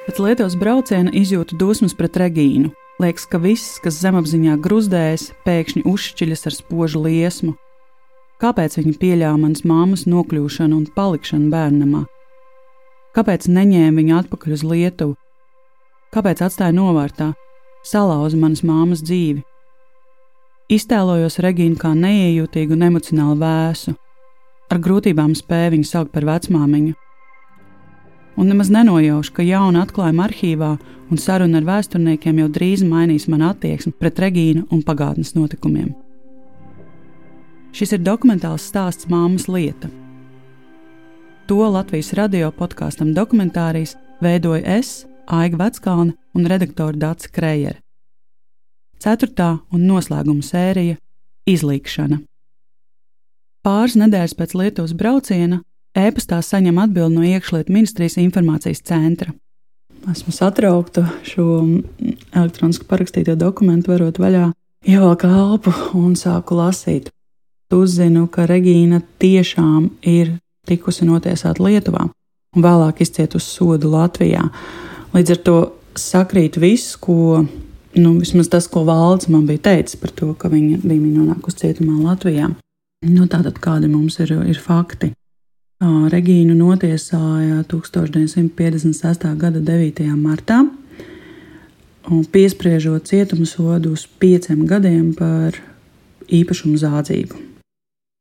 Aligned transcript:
Pēc 0.00 0.16
Lietuvas 0.16 0.54
brauciena 0.56 1.10
izjūtu 1.12 1.58
dusmas 1.60 1.92
pret 1.92 2.14
Regīnu. 2.16 2.70
Liekas, 3.00 3.26
ka 3.28 3.36
viss, 3.40 3.74
kas 3.84 3.98
zemapziņā 4.00 4.54
gruzdējas, 4.64 5.26
pēkšņi 5.44 5.82
uzšķiļas 5.88 6.46
ar 6.48 6.56
spožu 6.56 7.02
liesmu. 7.04 7.52
Kāpēc 8.40 8.78
viņa 8.78 8.94
pieļāva 8.96 9.36
manas 9.42 9.60
māmas 9.68 10.06
nokļūšanu 10.08 10.78
un 10.78 10.86
palikšanu 10.94 11.50
bērnamā? 11.52 12.00
Kāpēc 13.12 13.44
neņēma 13.52 14.00
viņu 14.00 14.16
atpakaļ 14.22 14.56
uz 14.56 14.64
Lietuvu? 14.70 15.18
Kāpēc 16.16 16.40
atstāja 16.48 16.72
novārtā, 16.78 17.34
salauza 17.84 18.40
manas 18.40 18.64
māmas 18.64 19.04
dzīvi? 19.04 19.44
Iztēlojos 20.72 21.36
Regīnu 21.44 21.76
kā 21.76 21.92
neiejūtīgu 21.92 22.72
un 22.72 22.88
emocionāli 22.88 23.36
vēsu. 23.44 23.96
Ar 24.72 24.80
grūtībām 24.80 25.36
spēju 25.36 25.76
viņu 25.76 25.92
saukt 25.92 26.16
par 26.16 26.24
vecmāmiņu 26.30 26.96
un 28.40 28.48
nemaz 28.48 28.70
nenojaušu, 28.72 29.34
ka 29.36 29.44
jauna 29.44 29.84
atklājuma 29.84 30.24
arhīvā 30.24 30.70
un 31.12 31.18
saruna 31.20 31.60
ar 31.60 31.66
vēsturniekiem 31.68 32.38
jau 32.40 32.48
drīz 32.48 32.84
mainīs 32.88 33.28
manu 33.28 33.50
attieksmi 33.50 33.92
pret 34.00 34.22
Regīnu 34.24 34.64
un 34.72 34.80
pagātnes 34.86 35.34
notikumiem. 35.36 35.90
Šis 37.76 37.92
ir 37.94 38.00
dokumentāls 38.02 38.64
stāsts 38.70 39.10
Māmas 39.12 39.44
lieta. 39.50 39.90
To 41.50 41.66
Latvijas 41.68 42.14
radio 42.16 42.48
podkāstam 42.54 43.12
dokumentārijas 43.14 43.96
veidoja 44.24 44.78
es, 44.78 45.04
Aiga 45.30 45.60
Veckalna 45.60 46.16
un 46.34 46.48
redaktore 46.48 46.98
Dācis 46.98 47.30
Krējere. 47.30 47.78
Ceturtā 49.00 49.58
un 49.72 49.86
noslēguma 49.86 50.42
sērija- 50.42 50.96
Izlīkšana. 51.54 52.20
Pāris 53.64 53.96
nedēļas 54.00 54.34
pēc 54.34 54.54
Lietuvas 54.54 54.92
brauciena 54.96 55.60
E-pastā 55.96 56.38
saņem 56.44 56.78
atbildi 56.78 57.16
no 57.16 57.24
iekšlietu 57.26 57.72
ministrijas 57.74 58.18
informācijas 58.22 58.82
centra. 58.86 59.32
Esmu 60.10 60.32
satraukta 60.32 61.04
šo 61.26 61.46
elektroniski 62.32 62.86
parakstīto 62.88 63.34
dokumentu, 63.36 63.90
varot 63.92 64.20
vaļā, 64.22 64.46
ievelku 64.86 65.28
elpu 65.28 65.74
un 65.98 66.14
sāku 66.16 66.56
lasīt. 66.56 67.10
Uzzinu, 67.70 68.24
ka 68.30 68.46
Regīna 68.50 69.02
tiešām 69.22 69.90
ir 70.06 70.38
tikusi 70.66 71.06
notiesāta 71.06 71.62
Lietuvā 71.62 72.08
un 72.56 72.64
vēlāk 72.64 73.02
izcietusi 73.04 73.52
sodu 73.58 73.90
Latvijā. 73.92 74.48
Līdz 75.14 75.34
ar 75.36 75.42
to 75.46 75.58
sakrīt 75.98 76.58
viss, 76.58 76.96
ko, 76.98 77.44
nu, 77.98 78.14
vismaz 78.18 78.50
tas, 78.50 78.66
ko 78.70 78.82
valdes 78.88 79.30
man 79.30 79.46
bija 79.46 79.66
teicis 79.70 80.00
par 80.00 80.14
to, 80.16 80.32
ka 80.38 80.50
viņa 80.50 80.80
bija 80.82 81.14
nonākusi 81.20 81.64
cietumā 81.64 82.00
Latvijā. 82.08 82.50
Nu, 83.06 83.26
tātad 83.30 83.58
kādi 83.62 83.90
mums 83.90 84.18
ir, 84.22 84.34
ir 84.50 84.58
fakti? 84.60 85.12
Regīnu 85.80 86.52
notiesāja 86.52 87.62
1956. 87.64 89.22
gada 89.40 89.60
9. 89.64 90.08
martā, 90.12 90.58
piespriežot 92.04 93.06
cietuma 93.08 93.46
sodu 93.48 93.94
uz 93.96 94.02
pieciem 94.20 94.66
gadiem 94.68 95.14
par 95.16 95.56
īpašumu 96.28 96.76
zādzību. 96.82 97.38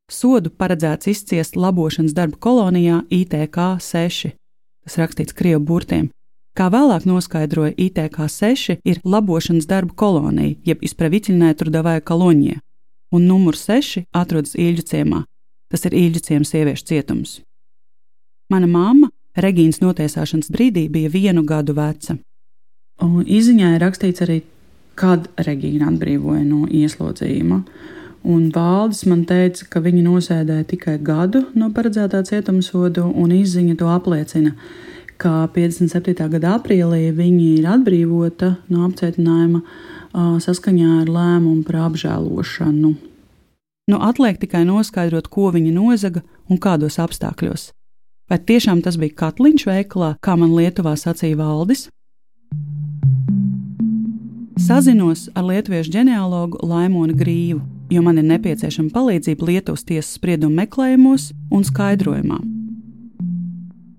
Sodu 0.07 0.53
paredzēts 0.55 1.11
izciest 1.11 1.59
labošanas 1.59 2.15
darbu 2.15 2.39
kolonijā 2.39 3.01
ITK 3.11 3.59
6, 3.83 4.31
tas 4.87 4.97
rakstīts 5.01 5.35
krievu 5.35 5.59
burtiem. 5.59 6.07
Kā 6.55 6.69
vēlāk 6.71 7.03
noskaidroja, 7.03 7.75
ITK 7.75 8.23
6 8.37 8.79
ir 8.87 9.03
labošanas 9.03 9.67
darbu 9.67 9.99
kolonija, 9.99 10.55
jeb 10.63 10.79
izpraviķinē 10.79 11.51
trudavāja 11.59 12.07
koloņie, 12.07 12.55
un 13.11 13.27
numurs 13.27 13.67
6 13.67 14.07
atrodas 14.15 14.55
Īļu 14.55 14.87
ciemā. 14.87 15.25
Tas 15.67 15.83
ir 15.85 15.99
Īļu 16.07 16.23
ciems 16.23 16.55
sieviešu 16.55 16.87
cietums. 16.87 17.41
Mana 18.49 18.67
mamma 18.67 19.11
Regīnas 19.39 19.79
notiesāšanas 19.83 20.49
brīdī 20.51 20.87
bija 20.91 21.09
vienu 21.13 21.43
gadu 21.47 21.75
veca. 21.77 22.17
Un 23.05 23.23
izziņā 23.23 23.75
ir 23.75 23.83
rakstīts 23.85 24.25
arī, 24.25 24.41
kad 24.99 25.29
Regīna 25.39 25.87
atbrīvoja 25.91 26.43
no 26.47 26.65
ieslodzījuma. 26.65 27.61
Un 28.29 28.49
valdis 28.51 29.05
man 29.07 29.23
teica, 29.29 29.63
ka 29.71 29.79
viņi 29.85 30.01
nosēdēja 30.03 30.65
tikai 30.73 30.97
gadu 30.99 31.45
no 31.55 31.69
paredzētā 31.71 32.19
cietumsoda, 32.27 33.05
un 33.05 33.31
izziņa 33.31 33.77
to 33.79 33.87
apliecina, 33.93 34.55
ka 35.21 35.47
57. 35.55 36.27
gada 36.33 36.57
aprīlī 36.57 37.13
viņa 37.15 37.47
ir 37.61 37.71
atbrīvota 37.77 38.55
no 38.73 38.89
apcietinājuma 38.89 39.63
saskaņā 40.43 40.99
ar 41.03 41.13
lēmumu 41.15 41.63
par 41.67 41.83
apžēlošanu. 41.87 42.95
Nu, 43.89 43.97
atliek 44.05 44.37
tikai 44.41 44.65
noskaidrot, 44.67 45.31
ko 45.31 45.53
viņa 45.55 45.71
nozaga 45.73 46.25
un 46.49 46.59
kādos 46.61 46.99
apstākļos. 47.01 47.71
Vai 48.29 48.37
tiešām 48.37 48.83
tas 48.85 48.93
bija 49.01 49.15
katliņš 49.17 49.63
veikalā, 49.65 50.11
kā 50.21 50.35
man 50.37 50.51
Lietuvā 50.53 50.93
sacīja 50.93 51.39
valdis? 51.39 51.87
Sazinos 54.59 55.23
ar 55.33 55.47
lietuviešu 55.47 55.89
ģenealogu 55.95 56.59
Laimonu 56.61 57.15
Grīvu, 57.17 57.63
jo 57.89 58.03
man 58.05 58.19
ir 58.21 58.27
nepieciešama 58.29 58.93
palīdzība 58.93 59.47
Lietuvas 59.49 59.81
tiesas 59.87 60.11
sprieduma 60.19 60.61
meklējumos 60.61 61.31
un 61.49 61.65
skaidrojumā. 61.65 62.37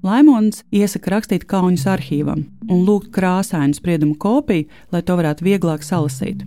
Laimons 0.07 0.63
iesaka 0.71 1.17
rakstīt 1.17 1.49
Kaunas 1.51 1.89
arhīvam 1.91 2.47
un 2.71 2.87
lūgt 2.87 3.11
krāsainu 3.17 3.75
spriedumu 3.75 4.15
kopiju, 4.15 4.69
lai 4.95 5.03
to 5.03 5.19
varētu 5.19 5.49
vieglāk 5.49 5.83
salasīt. 5.83 6.47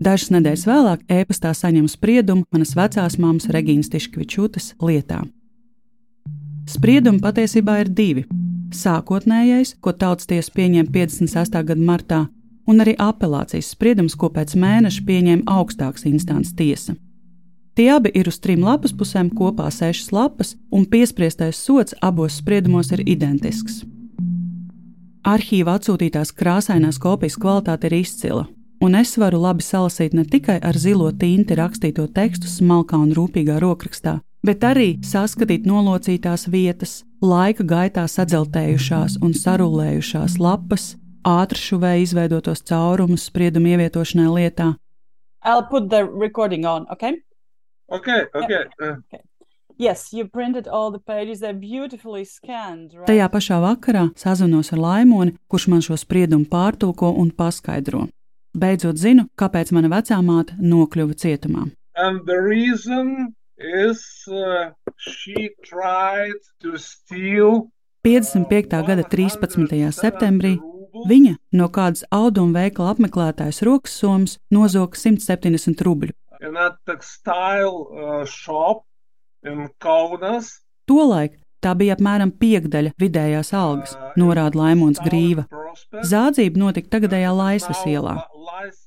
Dažas 0.00 0.32
nedēļas 0.32 0.64
vēlāk 0.70 1.04
e-pastā 1.12 1.52
saņemu 1.52 1.92
spriedumu 1.92 2.48
manas 2.48 2.72
vecās 2.78 3.20
māmas 3.20 3.52
Regīnas 3.52 3.92
Tiškvičūtas 3.92 4.72
lietā. 4.80 5.20
Spriedumi 6.68 7.18
patiesībā 7.18 7.80
ir 7.82 7.90
divi. 7.90 8.22
Sākotnējais, 8.72 9.74
ko 9.82 9.92
tautas 9.92 10.28
tiesa 10.30 10.52
pieņēma 10.54 10.92
56. 10.94 11.58
gada 11.68 11.82
martā, 11.82 12.20
un 12.66 12.80
arī 12.84 12.94
apelācijas 12.98 13.72
spriedums, 13.74 14.14
ko 14.16 14.30
pēc 14.30 14.54
mēneša 14.56 15.02
pieņēma 15.08 15.48
augstākas 15.50 16.06
instances 16.08 16.54
tiesa. 16.56 16.94
Tie 17.74 17.88
abi 17.90 18.12
ir 18.14 18.28
uz 18.28 18.38
trim 18.38 18.62
lapas 18.62 18.92
pusēm, 18.92 19.30
kopā 19.32 19.70
sešas 19.72 20.12
lapas, 20.12 20.54
un 20.70 20.84
piespriestais 20.86 21.56
sots 21.56 21.96
abos 22.00 22.38
spriedumos 22.38 22.92
ir 22.92 23.02
identisks. 23.08 23.82
Arhīva 25.22 25.78
atsūtītās 25.78 26.34
krāsainās 26.36 26.98
kopijas 27.02 27.38
kvalitāte 27.40 27.88
ir 27.88 28.00
izcila, 28.02 28.44
un 28.82 28.98
es 28.98 29.14
varu 29.18 29.40
labi 29.40 29.64
salasīt 29.64 30.14
ne 30.14 30.24
tikai 30.26 30.58
ar 30.62 30.78
zilo 30.78 31.10
tinti 31.12 31.56
rakstīto 31.58 32.08
tekstu 32.12 32.50
smalkā 32.50 32.98
un 32.98 33.14
rūpīgā 33.16 33.60
rokrakstā, 33.62 34.18
bet 34.46 34.64
arī 34.66 34.88
saskatīt 35.06 35.66
nolocītās 35.66 36.48
vietas, 36.50 37.02
laika 37.22 37.64
gaitā 37.64 38.06
sadzeltējušās 38.10 39.20
un 39.22 39.34
sarulējušās 39.38 40.38
lapas, 40.42 40.92
ātršuvē 41.26 41.96
izveidotos 42.02 42.64
caurumus 42.66 43.28
spriedumu 43.30 43.74
ievietošanai 43.74 44.30
lietā. 44.36 44.72
I'll 45.44 45.66
put 45.66 45.90
the 45.90 46.04
recording 46.04 46.66
on, 46.66 46.86
okay? 46.90 47.22
Okay, 47.90 48.26
okay. 48.34 48.64
Yeah. 48.80 48.96
okay. 48.98 49.22
Yes, 49.78 50.12
you 50.12 50.26
printed 50.28 50.68
all 50.68 50.90
the 50.90 50.98
pages, 50.98 51.40
they're 51.40 51.54
beautifully 51.54 52.24
scanned. 52.24 52.92
Right? 52.94 53.08
Tajā 53.08 53.28
pašā 53.32 53.58
vakarā 53.62 54.04
sazinos 54.16 54.70
ar 54.72 54.78
Laimoni, 54.78 55.34
kurš 55.50 55.68
man 55.72 55.82
šo 55.82 55.96
spriedumu 55.98 56.46
pārtulko 56.50 57.10
un 57.18 57.32
paskaidro. 57.34 58.06
Beidzot 58.54 59.00
zinu, 59.00 59.26
kāpēc 59.38 59.72
mana 59.72 59.90
vecā 59.90 60.20
māte 60.22 60.54
nokļuva 60.60 61.16
cietumā. 61.18 61.70
And 61.96 62.22
the 62.26 62.38
reason 62.38 63.34
is 63.62 64.24
uh, 64.28 64.70
she 64.96 65.50
tried 65.62 66.40
to 66.60 66.76
steal 66.78 67.70
55. 68.02 68.82
gada 68.86 69.04
13. 69.06 69.92
septembrī 69.94 70.56
viņa 71.08 71.36
no 71.58 71.68
kādas 71.70 72.02
auduma 72.10 72.64
veikala 72.64 72.92
apmeklētājas 72.94 73.62
rokas 73.66 73.94
somas 73.94 74.38
nozoga 74.50 74.98
170 74.98 75.84
rubļu. 75.86 76.12
Uh, 76.42 76.50
Tolaik 80.90 81.38
tā 81.62 81.76
bija 81.78 81.94
apmēram 81.94 82.34
piekdaļa 82.42 82.90
vidējās 82.98 83.54
algas, 83.54 83.94
norāda 84.18 84.58
Laimons 84.58 84.98
Grīva. 85.06 85.46
Zādzība 86.02 86.58
notika 86.58 86.96
tagadējā 86.98 87.30
Laisvas 87.38 87.86
ielā, 87.86 88.18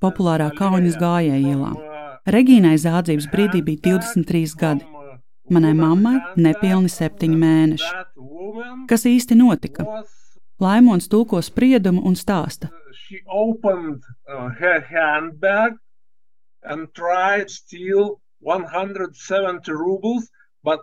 populārā 0.04 0.52
Kaunas 0.60 1.00
gājēja 1.00 1.40
ielā. 1.56 1.95
Regīnai 2.26 2.74
zādzības 2.82 3.28
brīdī 3.30 3.62
bija 3.62 3.82
23 3.86 4.56
gadi. 4.58 4.86
Manai 5.54 5.76
mammai 5.78 6.16
nepilni 6.42 6.90
septiņi 6.90 7.36
mēneši. 7.38 7.90
Kas 8.90 9.06
īsti 9.06 9.38
notika? 9.38 9.86
Laimons 10.60 11.06
tulko 11.12 11.42
spriedumu 11.46 12.02
un 12.02 12.18
stāsta. 12.18 12.72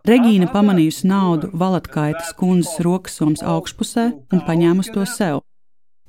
Regīna 0.06 0.46
pamanījusi 0.54 1.08
naudu 1.10 1.50
Valatkaitas 1.58 2.30
kundzes 2.38 2.78
rokassomas 2.86 3.42
augšpusē 3.42 4.12
un 4.30 4.44
paņēmusi 4.46 4.94
to 4.94 5.06
sev. 5.10 5.42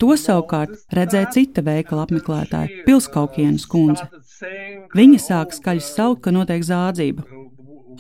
To 0.04 0.18
savukārt 0.20 0.82
redzēja 0.92 1.30
cita 1.32 1.62
veikala 1.64 2.04
apmeklētāja, 2.04 2.82
Pilskaukienas 2.84 3.64
kundze. 3.72 4.10
Viņa 4.92 5.20
sāk 5.24 5.54
skaļi 5.56 5.84
saukt, 5.86 6.26
ka 6.26 6.34
notiek 6.36 6.66
zādzība. 6.68 7.24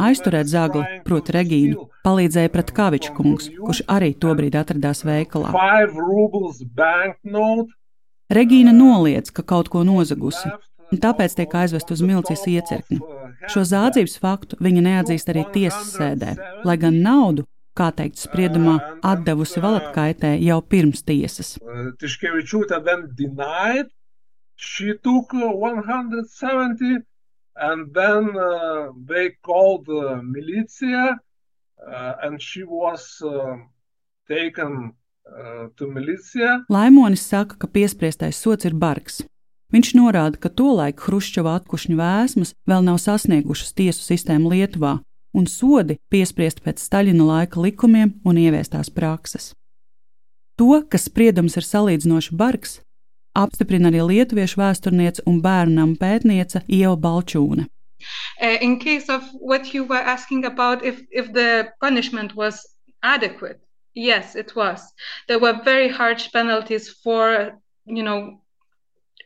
Aizturēt 0.03 0.49
zagli, 0.51 0.81
proti, 1.07 1.31
Regīnu, 1.31 1.85
palīdzēja 2.03 2.51
pret 2.51 2.73
Kaviča 2.75 3.13
kungs, 3.15 3.47
kurš 3.55 3.85
arī 3.87 4.11
tobrīd 4.19 4.57
atradās 4.59 5.05
veikalā. 5.07 5.53
Regīna 8.35 8.75
noliedz, 8.75 9.31
ka 9.31 9.47
kaut 9.53 9.71
ko 9.71 9.85
nozagusi, 9.87 10.51
un 10.91 10.99
tāpēc 11.07 11.37
tiek 11.39 11.55
aizvest 11.55 11.95
uz 11.95 12.03
milicijas 12.03 12.43
iecirkni. 12.51 12.99
Šo 13.47 13.63
zādzības 13.71 14.19
faktu 14.19 14.59
viņa 14.59 14.87
neatzīst 14.89 15.31
arī 15.31 15.47
tiesas 15.55 15.95
sēdē, 15.95 16.35
lai 16.67 16.79
gan 16.83 16.99
naudu, 17.05 17.47
kā 17.77 17.89
teikt, 17.95 18.21
spriedumā 18.21 18.77
atdevusi 19.05 19.61
Valatkaitē 19.63 20.35
jau 20.41 20.59
pirms 20.61 21.03
tiesas. 21.07 21.57
She 24.55 24.93
took 25.03 25.33
170 25.33 27.03
and 27.55 27.93
then 27.93 28.37
uh, 28.37 28.93
they 29.09 29.31
called 29.41 29.89
uh, 29.89 30.21
militia 30.21 31.19
uh, 31.85 32.13
and 32.23 32.41
she 32.41 32.63
was 32.63 33.21
uh, 33.25 33.57
taken 34.27 34.93
uh, 35.25 35.67
to 35.75 35.87
militia. 35.87 36.63
Laimonis 36.69 37.25
saka, 37.27 37.57
ka 37.57 37.67
piespriestais 37.67 38.37
sots 38.39 38.65
ir 38.65 38.77
bargs. 38.77 39.23
Viņš 39.73 39.95
norāda, 39.97 40.37
ka 40.37 40.51
tolaik 40.53 41.01
Hruščova 41.01 41.57
atkušņu 41.59 41.97
vēsmas 41.97 42.53
vēl 42.69 42.83
nav 42.85 42.99
sasniegušas 43.01 43.73
tiesu 43.73 44.05
sistēmu 44.05 44.51
Lietuvā, 44.53 44.99
un 45.33 45.49
sodi 45.49 45.97
piespriest 46.13 46.61
pēc 46.63 46.81
Staļina 46.81 47.25
laika 47.27 47.61
likumiem 47.61 48.13
un 48.25 48.39
ieviestās 48.39 48.91
prakses. 48.93 49.51
To, 50.57 50.83
ka 50.85 50.99
spriedums 51.01 51.57
ir 51.57 51.65
salīdzinoši 51.65 52.35
bargs, 52.37 52.77
apstiprina 53.33 53.89
arī 53.89 54.03
lietuviešu 54.09 54.61
vēsturniece 54.61 55.25
un 55.29 55.41
bērnam 55.41 55.95
pētniece 55.97 56.61
Ieva 56.67 56.95
Balčūne. 57.05 57.65
Uh, 58.41 58.57
in 58.61 58.77
case 58.79 59.09
of 59.09 59.23
what 59.39 59.73
you 59.73 59.83
were 59.85 60.03
asking 60.15 60.45
about, 60.45 60.83
if, 60.83 61.01
if 61.09 61.31
the 61.33 61.71
punishment 61.79 62.35
was 62.35 62.61
adequate, 63.01 63.59
yes, 63.95 64.35
it 64.35 64.55
was. 64.55 64.81
There 65.27 65.39
were 65.39 65.61
very 65.63 65.89
harsh 65.89 66.31
penalties 66.31 66.89
for, 66.89 67.51
you 67.85 68.03
know, 68.03 68.42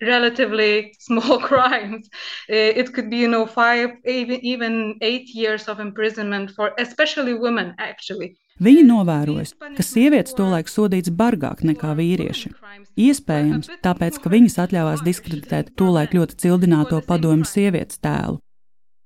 relatively 0.02 0.94
small 1.00 1.40
crimes. 1.50 2.10
It 2.48 2.94
could 2.94 3.10
be, 3.10 3.18
you 3.18 3.28
know, 3.28 3.46
five, 3.46 3.92
even, 4.06 4.98
eight 5.02 5.30
years 5.34 5.68
of 5.68 5.80
imprisonment 5.80 6.52
for 6.52 6.72
especially 6.78 7.34
women, 7.34 7.76
actually. 7.78 8.38
Viņa 8.58 8.84
novērojas, 8.88 9.52
ka 9.78 9.84
sievietes 9.86 10.34
tolaik 10.34 10.66
sodīts 10.72 11.12
bargāk 11.14 11.62
nekā 11.62 11.92
vīrieši. 12.00 12.50
Iespējams, 12.98 13.70
tāpēc, 13.86 14.18
ka 14.24 14.32
viņas 14.34 14.58
atļāvās 14.64 15.04
diskreditēt 15.06 15.76
tolaik 15.78 16.16
ļoti 16.18 16.40
cildināto 16.42 17.04
padomu 17.06 17.46
sievietes 17.46 18.02
tēlu. 18.02 18.40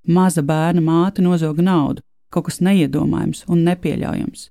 Maza 0.07 0.41
bērna 0.41 0.79
māte 0.81 1.21
nozoga 1.21 1.65
naudu, 1.67 1.99
kaut 2.31 2.47
kas 2.47 2.61
neiedomājams 2.63 3.43
un 3.51 3.67
nepieļaujams. 3.67 4.47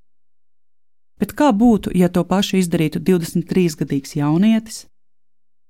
Bet 1.20 1.32
kā 1.36 1.48
būtu, 1.52 1.92
ja 1.96 2.12
to 2.12 2.22
pašu 2.24 2.60
izdarītu 2.60 3.00
23-gadīgs 3.00 4.16
jaunietis? 4.20 4.84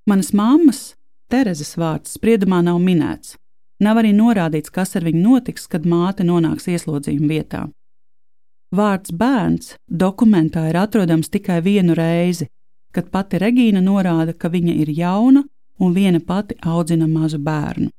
Manas 0.08 0.32
mammas, 0.32 0.94
Terezes 1.31 1.76
vārds 1.79 2.17
spriedumā 2.17 2.58
nav 2.67 2.81
minēts. 2.82 3.37
Nav 3.81 4.00
arī 4.00 4.11
norādīts, 4.12 4.73
kas 4.75 4.97
ar 4.99 5.05
viņu 5.06 5.20
notiks, 5.23 5.69
kad 5.70 5.87
māte 5.87 6.26
nonāks 6.26 6.67
ieslodzījuma 6.73 7.29
vietā. 7.31 7.61
Vārds 8.75 9.14
bērns 9.14 9.76
dokumentā 9.87 10.67
ir 10.70 10.79
atrodams 10.81 11.31
tikai 11.31 11.61
vienu 11.62 11.94
reizi, 11.94 12.49
kad 12.91 13.12
pati 13.14 13.38
Regīna 13.38 13.82
norāda, 13.82 14.35
ka 14.35 14.50
viņa 14.50 14.75
ir 14.82 14.91
jauna 14.94 15.44
un 15.79 15.94
viena 15.94 16.20
pati 16.20 16.58
audzina 16.67 17.06
mazu 17.06 17.38
bērnu. 17.38 17.91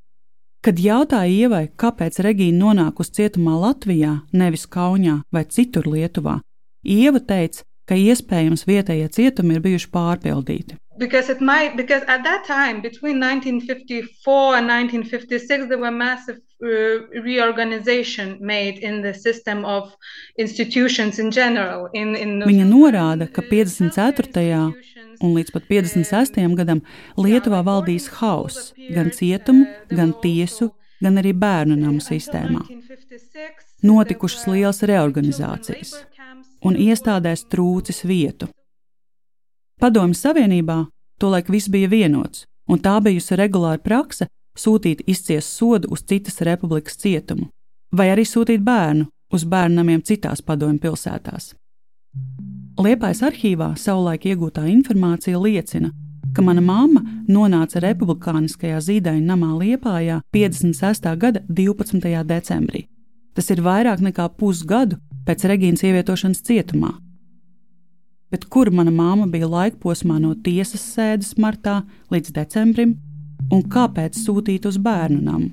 Kad 0.61 0.77
jautāja 0.77 1.31
Ievai, 1.31 1.65
kāpēc 1.73 2.19
Regīna 2.21 2.59
nonākusi 2.65 3.15
cietumā 3.17 3.55
Latvijā, 3.63 4.19
nevis 4.31 4.67
Kaunijā 4.67 5.21
vai 5.31 5.47
citur 5.47 5.87
Lietuvā, 5.87 6.41
Ieva 6.83 7.23
teica, 7.23 7.63
ka 7.89 7.97
iespējams 7.97 8.65
vietējie 8.67 9.09
cietumi 9.17 9.57
ir 9.57 9.65
bijuši 9.65 9.91
pārpildīti. 9.93 10.77
Because 11.01 11.33
might, 11.41 11.75
because 11.77 12.03
at 12.07 12.23
that 12.23 12.45
time, 12.45 12.81
between 12.81 13.19
1954 13.19 14.57
and 14.57 14.67
1956, 14.67 15.67
there 15.67 15.79
were 15.79 15.89
massive 15.89 16.37
uh, 16.61 16.67
reorganization 17.23 18.37
made 18.39 18.77
in 18.77 19.01
the 19.01 19.13
system 19.13 19.65
of 19.65 19.95
institutions 20.37 21.17
in 21.17 21.31
general. 21.31 21.89
In, 21.93 22.15
in 22.15 22.43
Viņa 22.45 22.67
norāda, 22.69 23.25
ka 23.25 23.41
54. 23.41 24.29
un 25.21 25.33
līdz 25.37 25.55
pat 25.55 25.65
56. 25.69 26.37
gadam 26.59 26.83
Lietuvā 27.17 27.63
valdīs 27.65 28.07
hauss 28.19 28.73
gan 28.93 29.09
cietumu, 29.15 29.65
gan 29.89 30.13
tiesu, 30.21 30.69
gan 31.01 31.17
arī 31.21 31.33
bērnu 31.33 31.79
namu 31.81 32.03
sistēmā. 32.03 32.61
Notikušas 33.81 34.45
lielas 34.51 34.83
reorganizācijas 34.85 35.95
un 36.65 36.77
iestādēs 36.77 37.45
trūcis 37.51 38.03
vietu. 38.07 38.47
Padomju 39.81 40.17
Savienībā 40.17 40.85
tolaik 41.21 41.49
viss 41.49 41.69
bija 41.69 41.89
vienots, 41.89 42.45
un 42.69 42.79
tā 42.79 42.99
bijusi 43.01 43.37
regulāra 43.39 43.81
prakse 43.81 44.27
sūtīt 44.57 45.01
izciest 45.07 45.55
sodu 45.57 45.89
uz 45.91 46.03
citas 46.05 46.41
republikas 46.45 46.99
cietumu, 47.01 47.49
vai 47.91 48.11
arī 48.13 48.25
sūtīt 48.27 48.61
bērnu 48.65 49.07
uz 49.33 49.45
bērnamiem 49.47 50.03
citās 50.05 50.43
padomju 50.45 50.83
pilsētās. 50.85 51.53
Liepais 52.81 53.21
arhīvā 53.23 53.73
savulaik 53.77 54.25
iegūtā 54.31 54.65
informācija 54.71 55.39
liecina, 55.39 55.91
ka 56.35 56.43
mana 56.45 56.61
mamma 56.63 57.01
nonāca 57.27 57.81
republikāniskajā 57.83 58.79
zīdaiņa 58.87 59.25
namā 59.27 59.51
Liepājā 59.59 60.21
56. 60.33 61.09
gada 61.19 61.43
12. 61.49 62.23
decembrī. 62.27 62.85
Tas 63.35 63.49
ir 63.51 63.63
vairāk 63.63 64.03
nekā 64.03 64.27
pusgadu 64.37 64.99
pēc 65.27 65.45
Regīnas 65.49 65.83
ievietošanas 65.87 66.43
cietumā. 66.47 66.91
Bet 68.31 68.45
kur 68.47 68.71
mana 68.71 68.93
māma 68.95 69.27
bija 69.27 69.49
laikposmā 69.51 70.19
no 70.23 70.33
tiesas 70.45 70.83
sēdes 70.93 71.33
martā 71.41 71.81
līdz 72.13 72.31
decembrim, 72.37 72.95
un 73.51 73.65
kāpēc 73.67 74.15
sūtīt 74.15 74.67
uz 74.69 74.77
bērnu 74.79 75.19
namu? 75.25 75.51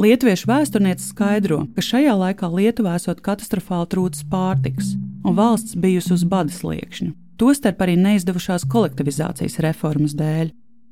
Lietuviešu 0.00 0.48
vēsturniece 0.50 1.04
skaidro, 1.06 1.60
ka 1.76 1.84
šajā 1.84 2.16
laikā 2.18 2.48
Lietuvā 2.50 2.96
esot 2.98 3.20
katastrofāli 3.22 3.92
trūcis 3.92 4.24
pārtiks, 4.32 4.96
un 5.22 5.36
valsts 5.38 5.76
bijusi 5.78 6.16
uz 6.16 6.24
bada 6.26 6.50
sliekšņa, 6.50 7.12
tostarp 7.38 7.84
arī 7.84 7.94
neizdevušās 8.00 8.66
kolektivizācijas 8.74 9.60
reformas 9.62 10.16
dēļ 10.18 10.50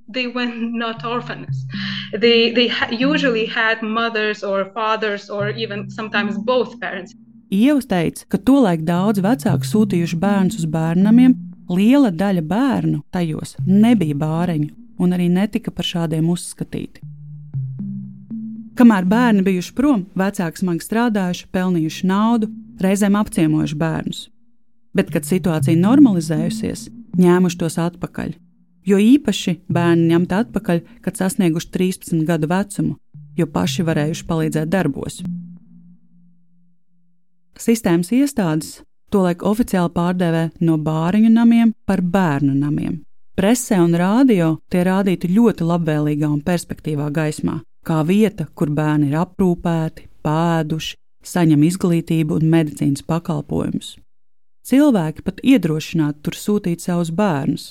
they 0.08 0.26
were 0.26 0.46
not 0.46 1.04
orphans. 1.04 1.64
They, 2.12 2.50
they 2.50 2.70
usually 2.90 3.46
had 3.46 3.82
mothers 3.82 4.42
or 4.42 4.70
fathers 4.74 5.30
or 5.30 5.48
even 5.50 5.90
sometimes 5.90 6.38
both 6.38 6.78
parents. 6.80 7.14
Ieva 7.52 7.82
teica, 7.84 8.24
ka 8.32 8.38
tolaik 8.40 8.80
daudz 8.88 9.20
vecāku 9.20 9.66
sūtījuši 9.68 10.16
bērnus 10.16 10.54
uz 10.62 10.68
bērnamiem, 10.72 11.34
liela 11.68 12.08
daļa 12.08 12.42
bērnu 12.48 13.02
tajos 13.12 13.58
nebija 13.66 14.16
bāreņu 14.16 14.70
un 15.02 15.12
arī 15.12 15.26
netika 15.28 15.68
par 15.68 15.84
šādiem 15.84 16.30
uzskatīti. 16.32 17.02
Kamēr 18.78 19.04
bērni 19.04 19.44
bijuši 19.44 19.74
prom, 19.76 20.06
vecāki 20.16 20.62
smagi 20.62 20.86
strādājuši, 20.86 21.50
pelnījuši 21.52 22.08
naudu, 22.08 22.48
reizēm 22.80 23.20
apciemojuši 23.20 23.78
bērnus. 23.84 24.24
Bet, 24.96 25.12
kad 25.12 25.28
situācija 25.28 25.76
normalizējusies, 25.76 26.88
ņēmuši 27.20 27.60
tos 27.60 27.76
atpakaļ. 27.84 28.32
Jo 28.88 28.96
īpaši 28.96 29.58
bērni 29.68 30.08
ņemti 30.08 30.40
atpakaļ, 30.40 30.84
kad 31.04 31.20
sasnieguši 31.20 31.72
13 31.76 32.24
gadu 32.28 32.48
vecumu, 32.48 32.96
jo 33.36 33.44
paši 33.52 33.84
varējuši 33.84 34.28
palīdzēt 34.28 34.72
darbos. 34.72 35.20
Sistēmas 37.62 38.08
iestādes 38.10 38.80
tolaik 39.12 39.44
oficiāli 39.46 39.92
pārdevē 39.94 40.46
no 40.66 40.78
bāriņu 40.82 41.28
namiem 41.30 41.74
par 41.86 42.00
bērnu 42.02 42.56
namiem. 42.58 42.96
Presē 43.38 43.78
un 43.84 43.94
rādio 43.94 44.56
tie 44.72 44.82
rādīti 44.88 45.30
ļoti 45.30 45.68
labvēlīgā 45.68 46.26
un 46.26 46.40
perspektīvā 46.42 47.06
gaismā, 47.14 47.60
kā 47.86 48.00
vieta, 48.08 48.48
kur 48.58 48.72
bērni 48.74 49.12
ir 49.12 49.20
aprūpēti, 49.20 50.08
pēduši, 50.26 50.96
saņem 51.22 51.62
izglītību 51.68 52.40
un 52.40 52.50
medicīnas 52.50 53.06
pakalpojumus. 53.06 53.94
Cilvēki 54.66 55.22
pat 55.22 55.38
iedrošināti 55.46 56.22
tur 56.26 56.38
sūtīt 56.38 56.82
savus 56.82 57.14
bērnus, 57.14 57.70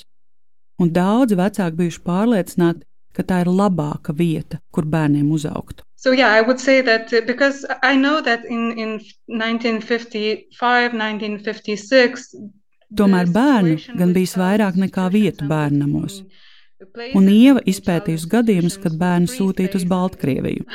un 0.80 0.88
daudzi 0.92 1.36
vecāki 1.36 1.82
bijuši 1.82 2.02
pārliecināti, 2.08 2.86
ka 3.16 3.24
tā 3.26 3.42
ir 3.44 3.50
labāka 3.52 4.14
vieta, 4.16 4.60
kur 4.70 4.84
bērniem 4.84 5.30
uzaugt. 5.30 5.82
So 5.96 6.10
yeah, 6.10 6.32
I 6.34 6.40
would 6.40 6.58
say 6.58 6.80
that 6.82 7.12
uh, 7.12 7.20
because 7.26 7.64
I 7.82 7.94
know 7.96 8.20
that 8.22 8.44
in, 8.44 8.72
in 8.78 9.00
1955, 9.26 10.92
1956. 10.92 12.34
Tomēr 12.92 13.30
bērnu 13.32 13.76
gan 13.96 14.10
bijis 14.12 14.34
vairāk 14.36 14.76
nekā 14.76 15.06
vietu 15.14 15.46
bērnamos. 15.48 16.24
Un 17.14 17.28
Ieva 17.30 17.62
izpētījusi 17.70 18.28
gadījumus, 18.32 18.76
kad 18.82 18.96
bērni 18.98 19.30
sūtīti 19.30 19.78
uz 19.78 19.84
Baltkrieviju. 19.86 20.66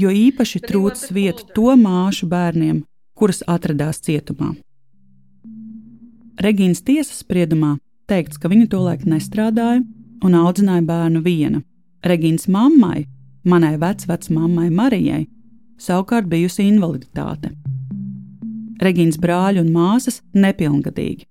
Jo 0.00 0.10
īpaši 0.10 0.60
trūcis 0.64 1.12
vietu 1.14 1.46
to 1.54 1.76
māšu 1.78 2.26
bērniem, 2.32 2.80
kuras 3.14 3.44
atradās 3.46 4.00
cietumā. 4.02 4.54
Regīnas 6.40 6.82
tiesas 6.82 7.20
spriedumā 7.22 7.76
teikts, 8.10 8.40
ka 8.40 8.50
viņa 8.50 8.66
tolaik 8.72 9.04
nestrādāja 9.06 9.82
un 10.24 10.34
audzināja 10.34 10.82
bērnu 10.86 11.22
viena. 11.22 11.60
Regīnas 12.04 12.48
mammai, 12.50 13.06
manai 13.46 13.76
vecvecmammai 13.80 14.70
Marijai, 14.74 15.28
savukārt 15.78 16.26
bijusi 16.28 16.66
invaliditāte. 16.66 17.52
Regīnas 18.82 19.20
brāļi 19.22 19.62
un 19.62 19.70
māsas 19.72 20.20
nepilngadīgi. 20.34 21.28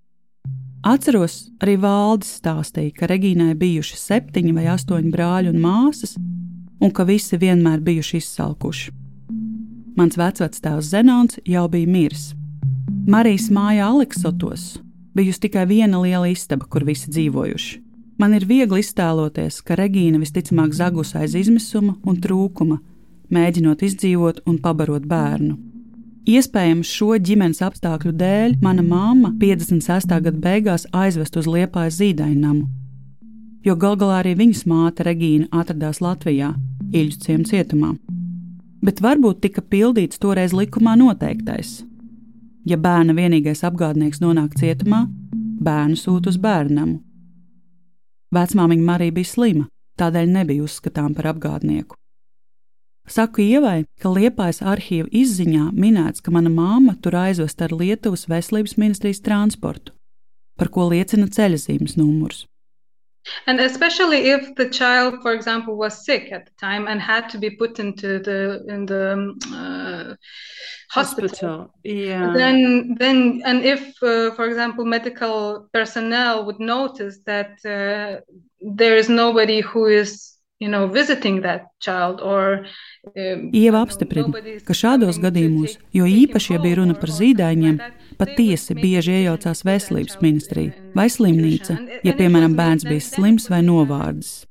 Atceros, 0.83 1.49
arī 1.63 1.75
Valdis 1.79 2.39
stāstīja, 2.39 2.93
ka 2.95 3.07
Regīnai 3.11 3.53
bijuši 3.59 3.99
septiņi 3.99 4.55
vai 4.55 4.65
astoņi 4.71 5.11
brāļi 5.11 5.51
un 5.51 5.59
māsas, 5.63 6.15
un 6.79 6.91
ka 6.91 7.05
visi 7.07 7.39
vienmēr 7.39 7.83
bijuši 7.83 8.19
izsalkuši. 8.19 8.91
Mans 9.99 10.17
vecvectēvs 10.19 10.89
Zenons 10.95 11.39
jau 11.47 11.67
bija 11.71 11.91
miris. 11.91 12.31
Marijas 13.07 13.49
māja 13.53 13.91
Aleksotos 13.91 14.73
bijusi 15.15 15.45
tikai 15.47 15.67
viena 15.69 16.01
liela 16.01 16.27
istaba, 16.31 16.65
kur 16.69 16.85
visi 16.85 17.11
dzīvojuši. 17.11 17.81
Man 18.21 18.35
ir 18.37 18.45
viegli 18.45 18.83
iztēloties, 18.83 19.61
ka 19.65 19.77
Regīna 19.77 20.19
visticamāk 20.21 20.73
zagus 20.77 21.15
aiz 21.17 21.33
izmisuma 21.35 21.95
un 22.05 22.19
trūkuma, 22.21 22.77
mēģinot 23.33 23.81
izdzīvot 23.87 24.43
un 24.45 24.59
pabarot 24.61 25.05
bērnu. 25.09 25.57
Iespējams, 26.29 26.87
šo 26.87 27.17
ģimenes 27.19 27.59
apstākļu 27.65 28.13
dēļ 28.15 28.53
mana 28.63 28.83
mamma 28.85 29.33
56. 29.41 30.07
gada 30.07 30.39
beigās 30.39 30.85
aizvest 30.95 31.35
uz 31.41 31.49
Liepājas 31.49 31.97
zīdainamu, 31.99 32.69
jo 33.65 33.75
gal 33.75 33.97
galā 33.99 34.21
arī 34.21 34.37
viņas 34.39 34.63
māte 34.69 35.03
Regīna 35.03 35.49
atradās 35.51 35.99
Latvijā, 36.03 36.53
Iļu 36.93 37.17
ciemu 37.25 37.47
cietumā. 37.49 37.89
Bet 38.85 38.99
varbūt 39.01 39.41
tika 39.41 39.63
pildīts 39.65 40.19
toreiz 40.21 40.53
likumā 40.53 40.93
noteiktais. 40.99 41.81
Ja 42.65 42.77
bērna 42.79 43.15
vienīgais 43.17 43.63
apgādnieks 43.67 44.21
nonāk 44.23 44.53
cietumā, 44.59 45.05
bērnu 45.63 45.97
sūta 45.99 46.31
uz 46.31 46.37
bērnamu. 46.39 47.01
Vecmāmiņa 48.33 48.85
Marija 48.87 49.13
bija 49.13 49.29
slima, 49.29 49.65
tādēļ 49.99 50.31
nebija 50.31 50.63
uzskatām 50.63 51.13
par 51.17 51.27
apgādnieku. 51.33 51.97
Saku 53.03 53.43
Ievai, 53.43 53.83
ka 53.99 54.07
Liepājas 54.09 54.61
arhīva 54.63 55.09
izziņā 55.11 55.73
minēts, 55.75 56.23
ka 56.23 56.31
mana 56.31 56.49
māma 56.49 56.95
tur 57.03 57.17
aizvest 57.19 57.59
ar 57.61 57.75
Lietuvas 57.75 58.29
veselības 58.31 58.77
ministrijas 58.79 59.19
transportu, 59.25 59.91
par 60.55 60.71
ko 60.71 60.87
liecina 60.87 61.27
ceļazīmes 61.27 61.97
numurs. 61.99 62.45
And 63.47 63.59
especially 63.59 64.29
if 64.29 64.55
the 64.55 64.69
child, 64.69 65.21
for 65.21 65.33
example, 65.33 65.77
was 65.77 66.05
sick 66.05 66.31
at 66.31 66.45
the 66.45 66.51
time 66.59 66.87
and 66.87 67.01
had 67.01 67.29
to 67.29 67.37
be 67.37 67.49
put 67.49 67.79
into 67.79 68.19
the 68.19 68.63
in 68.67 68.85
the 68.85 69.13
um, 69.13 69.37
uh, 69.53 70.15
hospital, 70.89 71.29
Hospital. 71.29 71.73
Yeah. 71.83 72.33
then 72.33 72.95
then 72.99 73.41
and 73.45 73.63
if, 73.63 73.81
uh, 74.03 74.31
for 74.35 74.45
example, 74.45 74.85
medical 74.85 75.69
personnel 75.73 76.45
would 76.45 76.59
notice 76.59 77.19
that 77.25 77.51
uh, 77.65 78.21
there 78.61 78.97
is 78.97 79.09
nobody 79.09 79.61
who 79.61 79.85
is 79.85 80.33
you 80.59 80.69
know 80.69 80.87
visiting 80.87 81.41
that 81.41 81.67
child 81.79 82.21
or 82.21 82.65
um, 83.17 83.51
Ieva 83.51 83.81
apstiprina, 83.83 84.31
ka 84.67 84.73
šādos 84.73 85.19
gadījumos, 85.19 85.77
jo 85.91 86.05
īpaši, 86.07 86.55
ja 86.55 86.61
bija 86.63 86.79
runa 86.79 86.95
par 86.95 87.11
zīdaiņiem, 87.11 87.79
patiesi 88.17 88.75
bieži 88.77 89.19
iejaucās 89.19 89.63
veselības 89.65 90.19
ministrija 90.21 90.73
vai 90.95 91.09
slimnīca, 91.09 91.77
ja, 92.05 92.13
piemēram, 92.17 92.55
bērns 92.57 92.85
bija 92.87 93.03
slims 93.03 93.49
vai 93.51 93.61
novārdzis. 93.65 94.43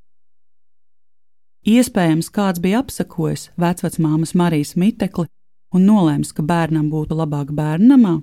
Iespējams, 1.62 2.26
kāds 2.34 2.58
bija 2.58 2.80
apsakojis 2.82 3.52
vecmāmas 3.60 4.34
Marijas 4.34 4.74
mitekli 4.74 5.28
un 5.72 5.86
nolēms, 5.86 6.32
ka 6.34 6.42
bērnam 6.42 6.88
būtu 6.90 7.14
labāk 7.16 7.52
bērnamā. 7.54 8.18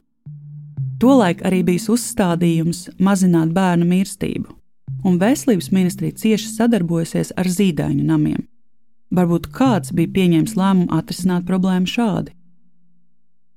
Tolaik 0.99 1.45
arī 1.47 1.61
bija 1.63 1.93
uzstādījums 1.93 2.89
mazināt 2.99 3.53
bērnu 3.55 3.87
mirstību, 3.87 4.51
un 5.07 5.19
veselības 5.21 5.71
ministrija 5.71 6.17
cieši 6.19 6.51
sadarbojasies 6.57 7.31
ar 7.39 7.47
zīdaiņu 7.47 8.03
namiem. 8.03 8.43
Varbūt 9.15 9.47
kāds 9.55 9.93
bija 9.95 10.11
pieņēmis 10.17 10.57
lēmumu 10.59 10.91
atrisināt 10.99 11.47
problēmu 11.47 11.87
šādi. 11.89 12.35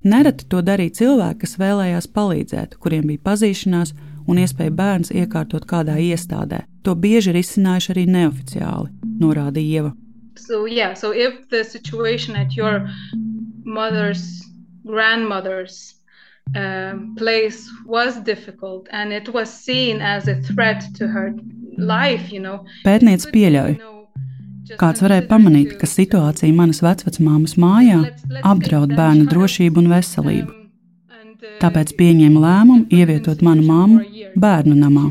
Nereti 0.05 0.49
to 0.51 0.63
darīja 0.67 0.97
cilvēki, 1.03 1.45
kas 1.45 1.59
vēlējās 1.61 2.09
palīdzēt, 2.15 2.79
kuriem 2.83 3.07
bija 3.11 3.23
pazīšanās 3.31 3.95
un 4.27 4.39
iespēja 4.43 4.75
bērns 4.75 5.13
iekārtot 5.15 5.67
kādā 5.67 5.99
iestādē. 6.03 6.65
To 6.83 6.95
bieži 6.99 7.31
ir 7.31 7.43
izcinājuši 7.43 7.93
arī 7.95 8.07
neoficiāli, 8.11 8.91
norāda 9.23 9.63
Ieva. 9.63 9.93
so 10.37 10.65
yeah 10.67 10.95
so 10.95 11.13
if 11.13 11.49
the 11.49 11.65
situation 11.65 12.37
at 12.37 12.53
your 12.57 12.89
mother's 13.65 14.43
grandmother's 14.85 15.95
um, 16.57 17.15
place 17.17 17.71
was 17.87 18.17
difficult 18.21 18.89
and 18.91 19.13
it 19.13 19.29
was 19.33 19.53
seen 19.53 20.01
as 20.01 20.29
a 20.29 20.37
threat 20.43 20.83
to 20.95 21.07
her 21.07 21.33
life 21.79 22.33
you 22.33 22.41
know 22.41 22.65
Pētniece 22.85 23.31
pieļauj, 23.33 23.79
Kāds 24.81 25.03
varēja 25.05 25.27
pamanīt, 25.29 25.77
ka 25.81 25.89
situācija 25.89 26.53
manas 26.55 26.83
vecmāmas 26.85 27.57
mājā 27.61 28.01
apdraud 28.43 28.95
bērnu 28.97 29.29
drošību 29.31 29.83
un 29.83 29.91
veselību. 29.93 30.59
Tāpēc 31.63 31.93
pieņēma 31.99 32.43
lēmumu 32.43 32.87
ievietot 32.91 33.43
manu 33.43 33.67
mammu 33.67 34.01
bērnu 34.39 34.77
namā. 34.79 35.11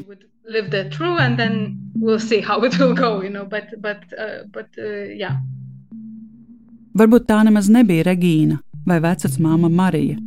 Varbūt 6.92 7.28
tā 7.30 7.40
nemaz 7.48 7.70
nebija 7.72 8.04
Regīna 8.10 8.60
vai 8.88 9.00
vecmāma 9.04 9.70
Marija, 9.72 10.18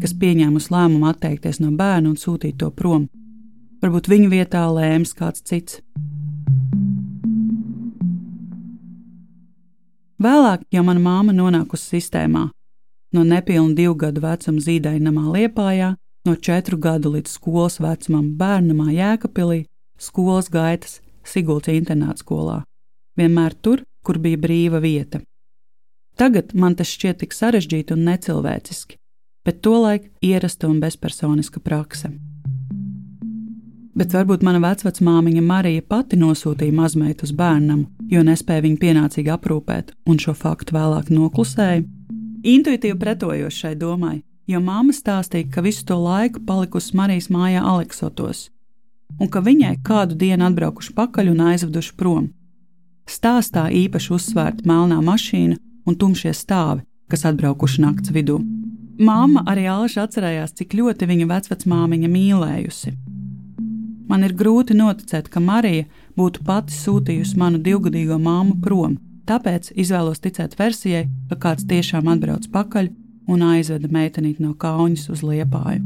kas 0.00 0.14
pieņēmusi 0.16 0.72
lēmumu 0.72 1.08
atteikties 1.10 1.60
no 1.60 1.72
bērna 1.76 2.12
un 2.12 2.16
sūtīt 2.16 2.56
to 2.62 2.70
prom. 2.70 3.08
Varbūt 3.82 4.08
viņu 4.10 4.30
vietā 4.32 4.64
lēms 4.72 5.12
kāds 5.18 5.44
cits. 5.44 5.82
Vēlāk, 10.18 10.64
ja 10.74 10.82
mana 10.82 10.98
māma 10.98 11.32
nonākusi 11.34 11.94
sistēmā, 11.94 12.48
no 13.14 13.22
nepilna 13.24 13.76
divu 13.78 13.94
gadu 14.00 14.22
vecuma 14.24 14.62
zīdainamā 14.62 15.28
Liepājā, 15.36 15.92
no 16.26 16.34
četru 16.34 16.78
gadu 16.82 17.12
līdz 17.14 17.36
skolas 17.38 17.78
vecumam 17.78 18.32
bērnamā 18.40 18.90
Jēkabpilī, 18.96 19.64
skolas 19.98 20.50
gaitas 20.50 20.98
Sigultas 21.28 21.76
internāta 21.76 22.24
skolā, 22.24 22.62
vienmēr 23.18 23.54
tur, 23.62 23.84
kur 24.02 24.18
bija 24.18 24.40
brīva 24.40 24.80
vieta. 24.82 25.20
Tagad 26.18 26.54
man 26.54 26.74
tas 26.74 26.90
šķiet 26.90 27.20
tik 27.22 27.36
sarežģīti 27.36 27.94
un 27.94 28.06
necilvēciski, 28.08 28.96
bet 29.46 29.60
tolaik 29.62 30.08
ierasta 30.24 30.66
un 30.66 30.80
bezpersoniska 30.82 31.62
prakse. 31.62 32.10
Bet 33.98 34.12
varbūt 34.14 34.44
mana 34.46 34.60
vecmāmiņa 34.62 35.40
Marija 35.42 35.82
pati 35.82 36.16
nosūtīja 36.20 36.74
mazmeitu 36.74 37.26
uz 37.26 37.32
bērnam, 37.34 37.80
jo 38.06 38.20
nespēja 38.22 38.62
viņu 38.62 38.78
pienācīgi 38.78 39.32
aprūpēt, 39.34 39.90
un 40.06 40.20
šo 40.22 40.36
faktu 40.38 40.76
vēlāk 40.76 41.10
noklusēja. 41.10 41.82
Intuitīvi 42.46 42.94
pretojoši 43.00 43.64
šai 43.64 43.72
domai, 43.80 44.20
jo 44.46 44.60
māma 44.62 44.94
stāstīja, 44.94 45.48
ka 45.50 45.64
visu 45.66 45.82
to 45.88 45.98
laiku 45.98 46.44
palikusi 46.46 46.94
Marijas 46.94 47.26
mājā 47.34 47.64
Aleksotos, 47.66 48.44
un 49.18 49.32
ka 49.34 49.42
viņai 49.42 49.74
kādu 49.82 50.14
dienu 50.14 50.46
atbraukuši 50.46 50.94
pakaļ 50.94 51.32
un 51.34 51.42
aizveduši 51.50 51.96
prom. 51.98 52.30
Stāstā 53.10 53.66
īpaši 53.66 54.14
uzsvērta 54.14 54.68
melnā 54.68 55.00
mašīna 55.02 55.58
un 55.90 55.98
tumšie 55.98 56.36
stāvi, 56.38 56.86
kas 57.10 57.26
atbraukuši 57.26 57.82
nakts 57.82 58.14
vidū. 58.14 58.38
Māma 59.02 59.42
arī 59.50 59.66
Alša 59.74 60.06
atcerējās, 60.06 60.54
cik 60.54 60.78
ļoti 60.78 61.10
viņa 61.10 61.30
vecmāmiņa 61.50 62.14
mīlējusi. 62.14 62.94
Man 64.08 64.24
ir 64.24 64.32
grūti 64.36 64.76
noticēt, 64.76 65.28
ka 65.28 65.40
Marija 65.40 65.84
būtu 66.16 66.44
pati 66.46 66.72
sūtījusi 66.72 67.36
manu 67.40 67.60
divgadīgo 67.60 68.16
māmu 68.20 68.56
prom, 68.64 68.96
tāpēc 69.28 69.72
izvēlos 69.76 70.22
ticēt 70.24 70.56
versijai, 70.58 71.04
ka 71.28 71.36
kāds 71.42 71.68
tiešām 71.68 72.08
atbrauc 72.08 72.48
pakaļ 72.54 72.88
un 73.28 73.44
aizveda 73.50 73.90
meitenīti 73.92 74.44
no 74.44 74.54
kaujas 74.56 75.08
uz 75.12 75.24
liepāju. 75.26 75.84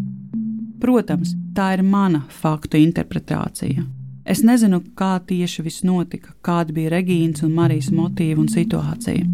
Protams, 0.82 1.34
tā 1.54 1.72
ir 1.76 1.82
mana 1.86 2.22
faktu 2.42 2.78
interpretācija. 2.82 3.84
Es 4.22 4.44
nezinu, 4.46 4.78
kā 4.98 5.16
tieši 5.26 5.64
viss 5.66 5.82
notika, 5.86 6.30
kāda 6.46 6.74
bija 6.74 6.92
Regīnas 6.94 7.42
un 7.42 7.54
Marijas 7.56 7.90
motīva 7.94 8.42
un 8.42 8.50
situācija. 8.50 9.26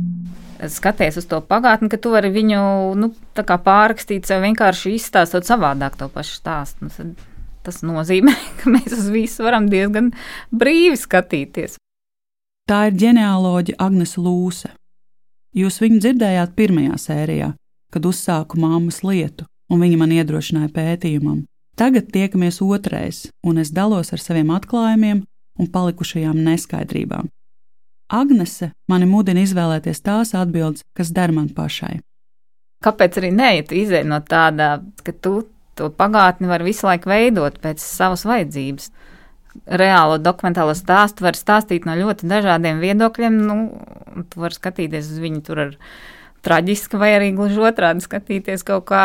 Skaties 0.73 1.21
uz 1.21 1.27
to 1.31 1.39
pagātni, 1.45 1.91
ka 1.93 2.01
tu 2.01 2.11
vari 2.11 2.33
viņu 2.35 2.61
nu, 2.99 3.13
pārrakstīt, 3.37 4.27
sev 4.27 4.43
vienkārši 4.43 4.97
izstāstot 4.97 5.47
savādāk 5.47 6.01
to 6.01 6.09
pašu 6.11 6.41
stāstu. 6.41 6.89
Nu, 6.89 7.13
tas 7.67 7.83
nozīmē, 7.87 8.35
ka 8.61 8.73
mēs 8.73 8.95
uz 8.97 9.11
visu 9.15 9.47
varam 9.47 9.69
diezgan 9.71 10.13
brīvi 10.55 10.99
skatīties. 10.99 11.79
Tā 12.69 12.89
ir 12.91 12.99
ģenealoģija 13.01 13.81
Agnes 13.81 14.19
Lūse. 14.21 14.75
Jūs 15.57 15.81
viņu 15.81 16.03
dzirdējāt 16.05 16.53
pirmajā 16.57 16.99
sērijā, 17.01 17.53
kad 17.93 18.05
uzsāku 18.05 18.61
māmas 18.61 19.01
lietu, 19.03 19.47
un 19.73 19.81
viņa 19.81 20.01
man 20.01 20.13
iedrošināja 20.13 20.69
pētījumam. 20.75 21.47
Tagad 21.79 22.11
tiekamies 22.13 22.61
otrais, 22.65 23.29
un 23.47 23.63
es 23.63 23.71
dalos 23.73 24.13
ar 24.13 24.21
saviem 24.21 24.51
atklājumiem 24.53 25.23
un 25.59 25.71
palikušajām 25.73 26.41
neskaidrībām. 26.45 27.31
Agnese 28.09 28.71
mani 28.89 29.07
mudina 29.09 29.43
izvēlēties 29.45 30.01
tās 30.05 30.35
atbildes, 30.37 30.85
kas 30.97 31.13
der 31.15 31.33
man 31.33 31.49
pašai. 31.55 31.99
Kāpēc 32.85 33.19
arī 33.21 33.31
tu 33.67 33.75
izēj 33.75 34.05
no 34.07 34.21
tāda, 34.21 34.83
ka 35.05 35.13
tu 35.13 35.43
to 35.79 35.89
pagātni 35.95 36.51
var 36.51 36.65
visu 36.67 36.89
laiku 36.89 37.11
veidot 37.11 37.61
pēc 37.63 37.83
savas 37.83 38.27
vajadzības? 38.29 38.91
reālo 39.67 40.19
dokumentālo 40.21 40.75
stāstu 40.77 41.25
var 41.27 41.39
stāstīt 41.39 41.87
no 41.89 41.97
ļoti 41.99 42.29
dažādiem 42.31 42.81
viedokļiem. 42.83 43.39
Nu, 43.49 43.59
tu 44.31 44.43
vari 44.43 44.57
skatīties 44.57 45.13
uz 45.13 45.21
viņu 45.23 45.43
tur 45.47 45.63
ar 45.67 45.77
traģiski, 46.47 47.01
vai 47.01 47.15
arī 47.17 47.33
gluži 47.37 47.63
otrādi 47.71 48.05
skatīties 48.05 48.67
kaut 48.67 48.89
kā 48.91 49.05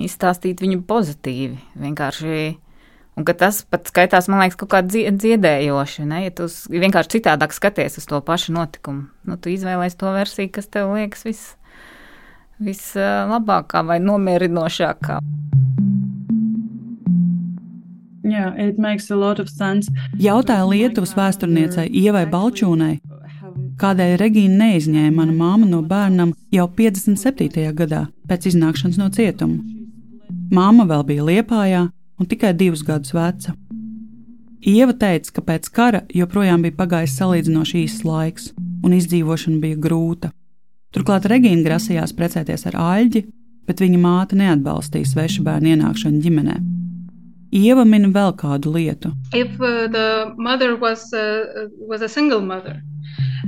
izstāstīt 0.00 0.62
viņu 0.62 0.82
pozitīvi. 0.88 1.58
Vienkārši. 1.80 2.42
Un 3.18 3.26
tas 3.26 3.58
pat 3.68 3.90
skaitās, 3.90 4.30
man 4.30 4.40
liekas, 4.40 4.56
kaut 4.56 4.70
kā 4.72 4.80
dziedējoši. 4.86 6.06
Ne? 6.08 6.22
Ja 6.28 6.32
tu 6.32 6.46
vienkārši 6.72 7.18
citādāk 7.18 7.52
skaties 7.52 7.98
uz 8.00 8.06
to 8.08 8.20
pašu 8.24 8.54
notikumu, 8.56 9.10
nu, 9.28 9.36
tu 9.36 9.50
izvēlēsies 9.52 9.98
to 10.00 10.12
versiju, 10.14 10.52
kas 10.54 10.70
tev 10.72 10.94
liekas 10.94 11.26
viss 11.26 11.50
vislabākā 12.64 13.84
vai 13.86 13.98
nomierinošākā. 14.04 15.20
Yeah, 18.30 18.54
Jautāja 20.20 20.66
Lietuvas 20.68 21.16
vēsturniecei 21.16 21.88
Ievai 22.02 22.26
Balčūnai, 22.30 23.00
kādēļ 23.80 24.16
Regīna 24.20 24.66
neizņēma 24.66 25.16
manu 25.16 25.34
māmu 25.38 25.70
no 25.70 25.80
bērnam 25.82 26.34
jau 26.52 26.68
57. 26.76 27.72
gadā 27.74 28.04
pēc 28.28 28.52
iznākšanas 28.52 29.00
no 29.00 29.08
cietuma. 29.10 29.64
Māma 30.52 30.86
vēl 30.86 31.04
bija 31.08 31.26
Liepājā 31.26 31.82
un 31.90 32.28
tikai 32.30 32.52
divus 32.54 32.84
gadus 32.86 33.14
veca. 33.16 33.56
Ieva 34.60 34.92
teica, 34.92 35.32
ka 35.38 35.42
pēc 35.46 35.70
kara 35.72 36.02
joprojām 36.12 36.62
bija 36.66 36.76
pagājis 36.76 37.16
salīdzinoši 37.16 37.86
īss 37.86 38.04
laiks, 38.04 38.50
un 38.84 38.92
izdzīvošana 38.92 39.56
bija 39.62 39.80
grūta. 39.80 40.34
Turklāt 40.90 41.28
Regīna 41.30 41.62
grasījās 41.62 42.12
precēties 42.18 42.66
ar 42.66 42.76
Aļģi, 42.82 43.22
bet 43.70 43.82
viņa 43.82 43.98
māte 44.02 44.38
neatbalstīja 44.38 45.06
svešu 45.12 45.44
bērnu 45.46 45.76
ienākšanu 45.76 46.22
ģimenē. 46.24 46.56
Ieva 47.54 47.84
min 47.86 48.10
vēl 48.14 48.32
kādu 48.38 48.72
lietu. 48.74 49.12
If, 49.34 49.54
uh, 49.60 49.86
was, 50.80 51.12
uh, 51.12 51.68
was 51.86 52.16
mother 52.42 52.82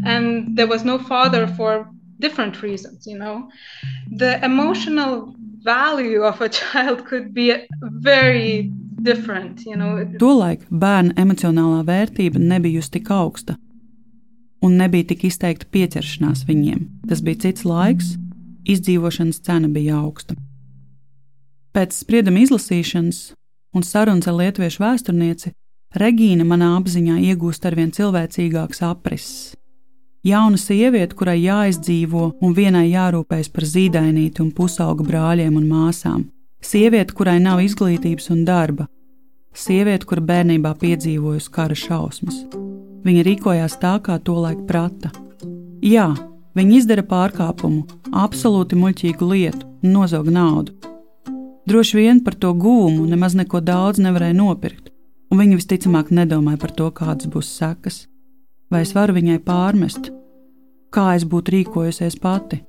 and 0.04 0.56
there 0.56 0.66
was 0.66 0.84
no 0.84 0.99
father 0.99 1.46
for 1.46 1.88
different 2.18 2.62
reasons, 2.62 3.06
you 3.06 3.18
know, 3.18 3.49
the 4.11 4.44
emotional 4.44 5.34
value 5.62 6.22
of 6.22 6.40
a 6.40 6.49
child 6.61 7.04
could 7.06 7.34
be 7.34 7.54
very 7.80 8.70
different, 9.02 9.66
you 9.66 9.76
know. 9.76 9.99
Tolaik 10.18 10.66
bērna 10.70 11.14
emocionālā 11.18 11.82
vērtība 11.87 12.38
nebija 12.38 12.82
tik 12.90 13.11
augsta, 13.11 13.56
un 14.62 14.76
nebija 14.78 15.11
tik 15.12 15.26
izteikta 15.28 15.66
pieķeršanās 15.75 16.45
viņiem. 16.49 16.85
Tas 17.09 17.23
bija 17.25 17.47
cits 17.47 17.66
laiks, 17.69 18.14
izdzīvošanas 18.69 19.42
cena 19.42 19.69
bija 19.69 19.99
augsta. 20.00 20.37
Pēc 21.73 21.97
sprieduma 22.04 22.45
izlasīšanas 22.45 23.33
un 23.75 23.85
sarunas 23.87 24.28
ar 24.28 24.38
lietuviešu 24.38 24.83
vēsturnieci, 24.85 25.52
Regīna 25.92 26.45
manā 26.49 26.71
apziņā 26.78 27.19
iegūst 27.21 27.66
arvien 27.69 27.90
cilvēcīgāks 27.92 28.81
aprises. 28.87 29.52
Jauna 30.25 30.57
sieviete, 30.57 31.16
kurai 31.19 31.37
jāizdzīvo 31.42 32.28
un 32.40 32.54
vienai 32.57 32.87
jārūpējas 32.95 33.50
par 33.52 33.66
zīdainīti 33.69 34.40
un 34.40 34.52
pusauga 34.57 35.04
brāļiem 35.04 35.59
un 35.59 35.66
māsām. 35.69 36.23
Sieviete, 36.64 37.12
kurai 37.12 37.40
nav 37.42 37.61
izglītības 37.61 38.31
un 38.33 38.45
darba. 38.49 38.87
Sieviete, 39.52 40.06
kura 40.09 40.23
bērnībā 40.25 40.75
piedzīvojusi 40.80 41.50
kara 41.52 41.76
šausmas. 41.76 42.44
Viņa 43.02 43.26
rīkojās 43.26 43.76
tā, 43.82 43.99
kā 44.04 44.18
to 44.23 44.38
laik 44.40 44.62
prata. 44.68 45.11
Jā, 45.82 46.12
viņa 46.56 46.78
izdara 46.78 47.04
pārkāpumu, 47.04 47.85
absolūti 48.12 48.78
muļķīgu 48.78 49.28
lietu 49.35 49.68
nozog 49.82 50.30
naudu, 50.30 50.73
Droši 51.66 51.97
vien 51.97 52.25
par 52.25 52.35
to 52.35 52.52
guvumu 52.54 53.06
nemaz 53.06 53.37
neko 53.38 53.61
daudz 53.62 54.00
nevarēja 54.02 54.35
nopirkt, 54.35 54.90
un 55.30 55.38
viņa 55.38 55.59
visticamāk 55.61 56.11
nedomāja 56.11 56.59
par 56.59 56.73
to, 56.75 56.88
kādas 56.90 57.30
būs 57.30 57.52
sekas. 57.54 58.06
Vai 58.73 58.82
es 58.82 58.94
varu 58.97 59.14
viņai 59.14 59.38
pārmest, 59.47 60.11
kā 60.90 61.12
es 61.14 61.25
būtu 61.28 61.54
rīkojusies 61.54 62.18
pati? 62.18 62.64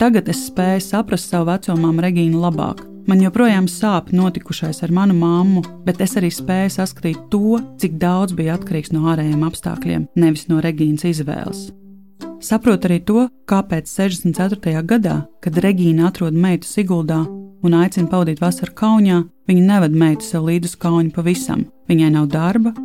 Tagad 0.00 0.30
es 0.32 0.46
spēju 0.48 0.80
saprast 0.86 1.28
savu 1.28 1.50
vecumām 1.50 2.00
Regīnu 2.00 2.40
labāk. 2.40 2.80
Man 3.08 3.22
joprojām 3.24 3.64
sāp 3.72 4.10
notikušais 4.12 4.82
ar 4.84 4.90
manu 4.92 5.14
māmu, 5.16 5.62
bet 5.86 6.02
es 6.04 6.12
arī 6.20 6.28
spēju 6.28 6.74
saskatīt 6.74 7.22
to, 7.32 7.56
cik 7.80 7.94
daudz 8.02 8.34
bija 8.36 8.58
atkarīgs 8.58 8.92
no 8.92 9.06
ārējiem 9.08 9.46
apstākļiem, 9.48 10.04
nevis 10.20 10.44
no 10.50 10.60
Regīnas 10.60 11.06
izvēles. 11.08 11.70
Saprotu 12.44 12.90
arī 12.90 12.98
to, 13.08 13.24
kāpēc 13.48 13.88
64. 13.88 14.82
gadā, 14.84 15.16
kad 15.40 15.56
Regīna 15.64 16.10
atrod 16.10 16.36
meitu 16.36 16.68
Siguldā, 16.68 17.22
un 17.64 17.78
aicina 17.80 18.12
pavadīt 18.12 18.44
vasaru 18.44 18.76
Kaunijā, 18.76 19.22
viņa 19.48 19.64
neved 19.72 19.96
meitu 19.96 20.28
sev 20.28 20.44
līdzi 20.50 20.74
uz 20.74 20.76
Kaunu 20.84 21.08
pavisam. 21.16 21.64
Viņai 21.88 22.12
nav 22.12 22.28
darba, 22.36 22.76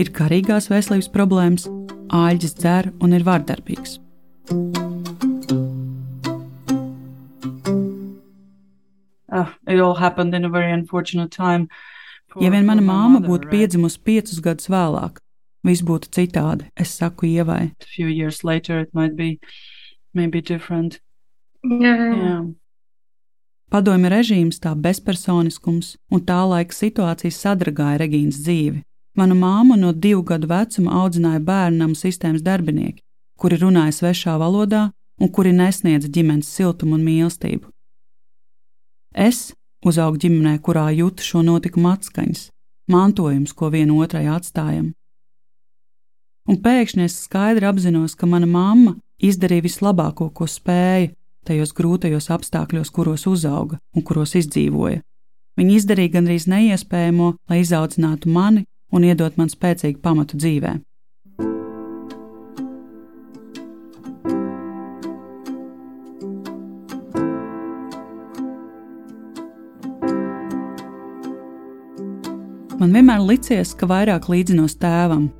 ir 0.00 0.08
garīgās 0.08 0.72
veselības 0.72 1.12
problēmas, 1.12 1.68
āļģis 2.16 2.58
dzer 2.62 2.92
un 3.04 3.12
ir 3.12 3.28
vardarbīgs. 3.28 4.00
Time. 11.28 11.68
Ja 12.40 12.50
vien 12.52 12.66
mana 12.66 12.82
māma 12.84 13.20
būtu 13.24 13.48
piedzimusi 13.48 14.00
piecus 14.04 14.42
gadus 14.44 14.68
vēlāk, 14.68 15.22
viss 15.64 15.84
būtu 15.86 16.10
citādi. 16.12 16.68
Es 16.76 16.92
saku, 16.98 17.26
ievai. 17.26 17.72
A 17.80 17.88
few 17.96 18.08
years 18.08 18.44
later, 18.44 18.80
it 18.80 18.92
might 18.92 19.16
be 19.16 19.38
maybe 20.14 20.42
different. 20.42 21.00
Yeah. 21.64 22.16
Yeah. 22.16 22.42
Padomju 23.72 24.10
režīms, 24.12 24.60
tā 24.62 24.76
bezpersoniskums 24.78 25.96
un 26.12 26.20
tā 26.22 26.38
laika 26.46 26.76
situācijas 26.76 27.40
sadragāja 27.42 27.98
Regīnas 28.04 28.38
dzīvi. 28.44 28.84
Mana 29.16 29.34
māma 29.34 29.78
no 29.80 29.90
divu 29.92 30.22
gadu 30.28 30.46
vecuma 30.50 31.00
audzināja 31.00 31.40
bērnam 31.42 31.96
sistēmas 31.96 32.44
darbinieki, 32.46 33.00
kuri 33.40 33.58
runāja 33.58 33.96
svešā 33.96 34.36
valodā 34.38 34.90
un 35.18 35.32
kuri 35.32 35.54
nesniedza 35.56 36.10
ģimenes 36.12 36.52
siltumu 36.52 36.98
un 36.98 37.04
mīlestību. 37.08 37.72
Es 39.14 39.52
uzaugu 39.86 40.20
ģimenē, 40.24 40.58
kurā 40.64 40.88
jūtu 40.94 41.24
šo 41.24 41.42
notikumu 41.46 41.92
atskaņas, 41.94 42.48
mantojums, 42.92 43.52
ko 43.52 43.70
viena 43.74 43.96
otrai 43.96 44.26
atstājam. 44.32 44.92
Un 46.46 46.60
pēkšņi 46.62 47.06
es 47.06 47.18
skaidri 47.26 47.66
apzinos, 47.66 48.14
ka 48.14 48.26
mana 48.30 48.46
mamma 48.46 48.94
izdarīja 49.22 49.64
vislabāko, 49.66 50.30
ko 50.30 50.46
spēja, 50.46 51.10
tajos 51.46 51.72
grūtajos 51.74 52.30
apstākļos, 52.34 52.92
kuros 52.94 53.26
uzauga 53.30 53.78
un 53.94 54.04
kuros 54.06 54.34
izdzīvoja. 54.38 55.02
Viņi 55.56 55.78
izdarīja 55.80 56.18
gandrīz 56.18 56.46
neiespējamo, 56.50 57.32
lai 57.48 57.62
izaudzinātu 57.62 58.30
mani 58.30 58.66
un 58.92 59.06
iedot 59.06 59.38
man 59.40 59.50
spēcīgu 59.50 60.02
pamatu 60.02 60.38
dzīvē. 60.38 60.76
Man 72.80 72.92
vienmēr 72.92 73.24
licies, 73.24 73.72
ka 73.74 73.88
vairāk 73.88 74.28
līdzinos 74.28 74.76
tēvam, 74.80 75.30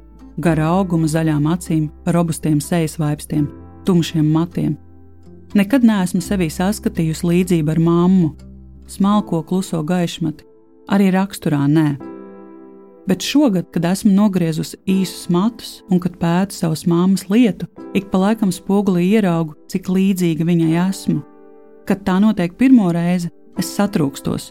gara 0.41 0.73
auguma, 0.79 1.09
zaļām 1.11 1.47
acīm, 1.53 1.91
robustiem 2.09 2.61
sejas 2.65 2.97
vaipstiem, 3.01 3.47
tumšiem 3.85 4.27
matiem, 4.33 4.77
Nekad 5.55 5.87
neesmu 5.87 6.21
sevī 6.21 6.51
saskatījusi 6.51 7.25
līdzību 7.25 7.71
ar 7.73 7.79
mammu, 7.81 8.27
smalko 8.91 9.39
kluso 9.47 9.79
gaišmati, 9.87 10.45
arī 10.93 11.13
raksturā 11.15 11.63
nē. 11.71 11.87
Bet 13.07 13.23
šogad, 13.23 13.69
kad 13.73 13.87
esmu 13.87 14.11
nogriezusi 14.13 14.81
īsus 14.91 15.31
matus 15.31 15.71
un 15.89 16.03
kad 16.03 16.19
pētu 16.19 16.59
savas 16.59 16.83
māmas 16.91 17.29
lietu, 17.31 17.71
ik 17.95 18.11
pa 18.11 18.21
laikam 18.25 18.51
spogulī 18.53 19.07
ieraugu, 19.15 19.55
cik 19.71 19.89
līdzīga 19.89 20.45
viņai 20.45 20.73
esmu. 20.89 21.23
Kad 21.87 22.03
tā 22.05 22.19
notiek 22.21 22.59
pirmo 22.59 22.91
reizi, 22.93 23.31
es 23.57 23.71
satrūkstos, 23.79 24.51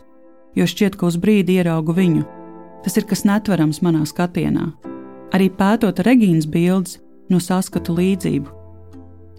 jo 0.55 0.65
šķiet, 0.65 0.95
ka 0.95 1.11
uz 1.11 1.19
brīdi 1.19 1.59
ieraugu 1.59 1.93
viņu. 1.99 2.23
Tas 2.85 2.99
ir 2.99 3.07
kas 3.09 3.25
netverams 3.25 3.81
manā 3.81 4.03
skatienā. 4.05 4.69
Arī 5.33 5.49
pētot 5.49 6.03
Regīnas 6.05 6.45
bildes, 6.45 6.99
no 7.33 7.41
saskatu 7.41 7.97
līdzību 7.97 8.55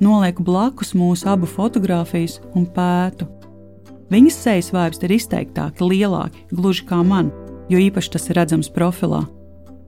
nolieku 0.00 0.44
blakus 0.44 0.92
mūsu 0.96 1.28
abu 1.30 1.48
fotografijas 1.48 2.40
un 2.54 2.66
pētu. 2.66 3.28
Viņas 4.12 4.38
sejas 4.44 4.70
vārps 4.74 5.02
ir 5.02 5.16
izteiktāki, 5.16 5.82
lielāki, 5.82 6.44
gluži 6.52 6.84
kā 6.86 7.00
man, 7.02 7.32
jo 7.72 7.80
īpaši 7.82 8.12
tas 8.14 8.28
ir 8.28 8.38
redzams 8.38 8.70
profilā. 8.70 9.24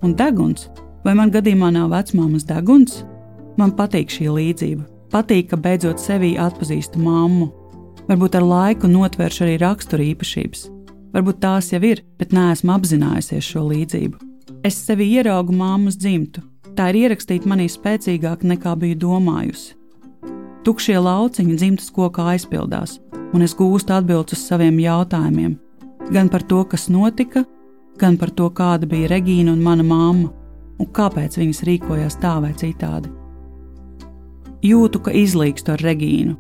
Un 0.03 0.15
deguns, 0.19 0.69
vai 1.05 1.15
man 1.19 1.33
gadījumā 1.35 1.71
nav 1.75 1.93
vecmāmas 1.93 2.47
deguns? 2.49 3.03
Man 3.59 3.75
patīk 3.79 4.11
šī 4.15 4.31
līdzība. 4.35 4.87
Patīk, 5.13 5.49
ka 5.51 5.57
beidzot 5.61 6.03
sevī 6.03 6.35
atpazīstu 6.39 7.01
mammu. 7.01 7.49
Varbūt 8.09 8.37
ar 8.39 8.45
laiku 8.47 8.91
notvēršu 8.91 9.45
arī 9.47 9.57
rakstura 9.61 10.05
īpašības. 10.11 10.67
Varbūt 11.15 11.41
tās 11.41 11.73
jau 11.73 11.81
ir, 11.89 12.03
bet 12.21 12.35
neesmu 12.37 12.75
apzinājusies 12.75 13.47
šo 13.53 13.65
līdzību. 13.71 14.19
Es 14.67 14.77
sevi 14.85 15.07
ieraugu 15.17 15.55
māmas 15.57 15.97
dzimtu. 15.97 16.43
Tā 16.77 16.91
ir 16.93 17.05
ierakstīta 17.05 17.49
manī 17.49 17.67
spēcīgāk 17.71 18.45
nekā 18.47 18.75
biju 18.79 18.99
domājusi. 19.03 19.75
Tukšie 20.67 20.99
lauciņi 21.01 21.57
dzimtas 21.57 21.89
kokā 21.95 22.27
aizpildās, 22.35 22.99
un 23.33 23.43
es 23.43 23.55
gūstu 23.57 23.95
atbildes 23.97 24.37
uz 24.37 24.45
saviem 24.51 24.79
jautājumiem. 24.83 25.57
Gan 26.13 26.29
par 26.33 26.45
to, 26.47 26.61
kas 26.69 26.89
notika, 26.93 27.45
gan 27.99 28.19
par 28.21 28.31
to, 28.31 28.51
kāda 28.51 28.87
bija 28.87 29.09
Regīna 29.15 29.55
un 29.55 29.63
mana 29.65 29.87
mamma, 29.87 30.31
un 30.79 30.91
kāpēc 30.95 31.39
viņas 31.41 31.65
rīkojās 31.67 32.19
tā 32.23 32.37
vai 32.45 32.53
citādi. 32.59 33.11
Jūtu, 34.65 35.03
ka 35.03 35.15
izlīgstu 35.15 35.75
ar 35.75 35.85
Regīnu, 35.87 36.37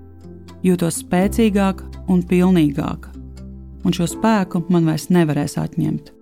jūtos 0.66 1.02
spēcīgāka 1.04 1.86
un 2.10 2.22
pilnīgāka, 2.26 3.12
un 3.84 3.94
šo 3.94 4.08
spēku 4.10 4.64
man 4.72 4.88
vairs 4.88 5.08
nevarēs 5.12 5.58
atņemt. 5.60 6.14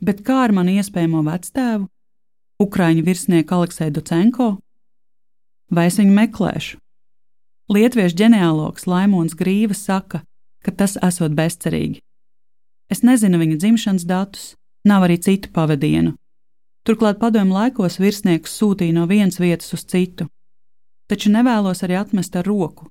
Bet 0.00 0.24
kā 0.26 0.40
ar 0.42 0.52
manu 0.56 0.72
iespējamo 0.80 1.20
vectēvu, 1.22 1.86
Ukrāņu 2.60 3.04
virsnieku 3.06 3.54
Aleksēju 3.56 3.92
Ducenko? 3.96 4.46
Vai 5.72 5.86
es 5.88 5.96
viņu 6.00 6.12
meklēšu? 6.12 6.80
Lietuviešu 7.72 8.18
ģenealogs 8.18 8.84
Laimons 8.90 9.36
Grīva 9.38 9.76
saka, 9.78 10.24
ka 10.60 10.74
tas 10.74 10.98
esot 11.00 11.32
bezcerīgi. 11.38 12.02
Es 12.90 13.04
nezinu 13.06 13.38
viņa 13.38 13.56
dzimšanas 13.62 14.06
datus, 14.06 14.54
nav 14.84 15.06
arī 15.06 15.20
citu 15.22 15.50
pavadienu. 15.54 16.16
Turklāt 16.86 17.20
padomju 17.20 17.54
laikos 17.54 18.00
virsnieks 18.00 18.56
sūtīja 18.56 18.96
no 18.96 19.06
vienas 19.06 19.38
vietas 19.38 19.70
uz 19.76 19.84
citu. 19.84 20.26
Taču 21.10 21.30
nevēlos 21.30 21.84
arī 21.86 21.98
atmest 22.00 22.36
ar 22.36 22.46
roku, 22.46 22.88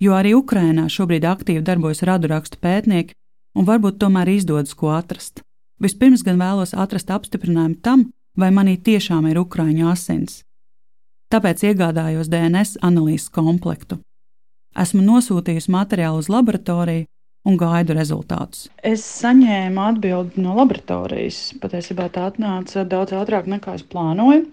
jo 0.00 0.16
arī 0.16 0.34
Ukrainā 0.34 0.88
šobrīd 0.90 1.26
aktīvi 1.28 1.64
darbojas 1.66 2.02
radurakstu 2.06 2.58
pētnieki, 2.62 3.14
un 3.56 3.68
varbūt 3.68 4.00
tomēr 4.02 4.30
izdodas 4.34 4.74
ko 4.74 4.92
atrast. 4.96 5.42
Vispirms 5.82 6.24
gan 6.24 6.40
vēlos 6.40 6.72
atrast 6.74 7.10
apstiprinājumu 7.12 7.80
tam, 7.84 8.06
vai 8.36 8.50
manī 8.52 8.76
tiešām 8.80 9.28
ir 9.30 9.40
ukrāņu 9.40 9.90
asins. 9.90 10.42
Tāpēc 11.32 11.64
iegādājos 11.70 12.30
DNS 12.32 12.78
analīzes 12.86 13.32
komplektu. 13.34 13.98
Esmu 14.76 15.02
nosūtījusi 15.04 15.72
materiālu 15.72 16.20
uz 16.22 16.30
laboratoriju 16.32 17.06
un 17.46 17.58
gaidu 17.60 17.94
rezultātus. 17.96 18.66
Es 18.82 19.04
saņēmu 19.22 19.82
atbildi 19.84 20.42
no 20.42 20.56
laboratorijas. 20.58 21.54
Patiesībā 21.62 22.08
tā 22.14 22.26
atnāca 22.32 22.84
daudz 22.88 23.14
ātrāk 23.16 23.48
nekā 23.50 23.76
es 23.78 23.86
plānoju. 23.86 24.44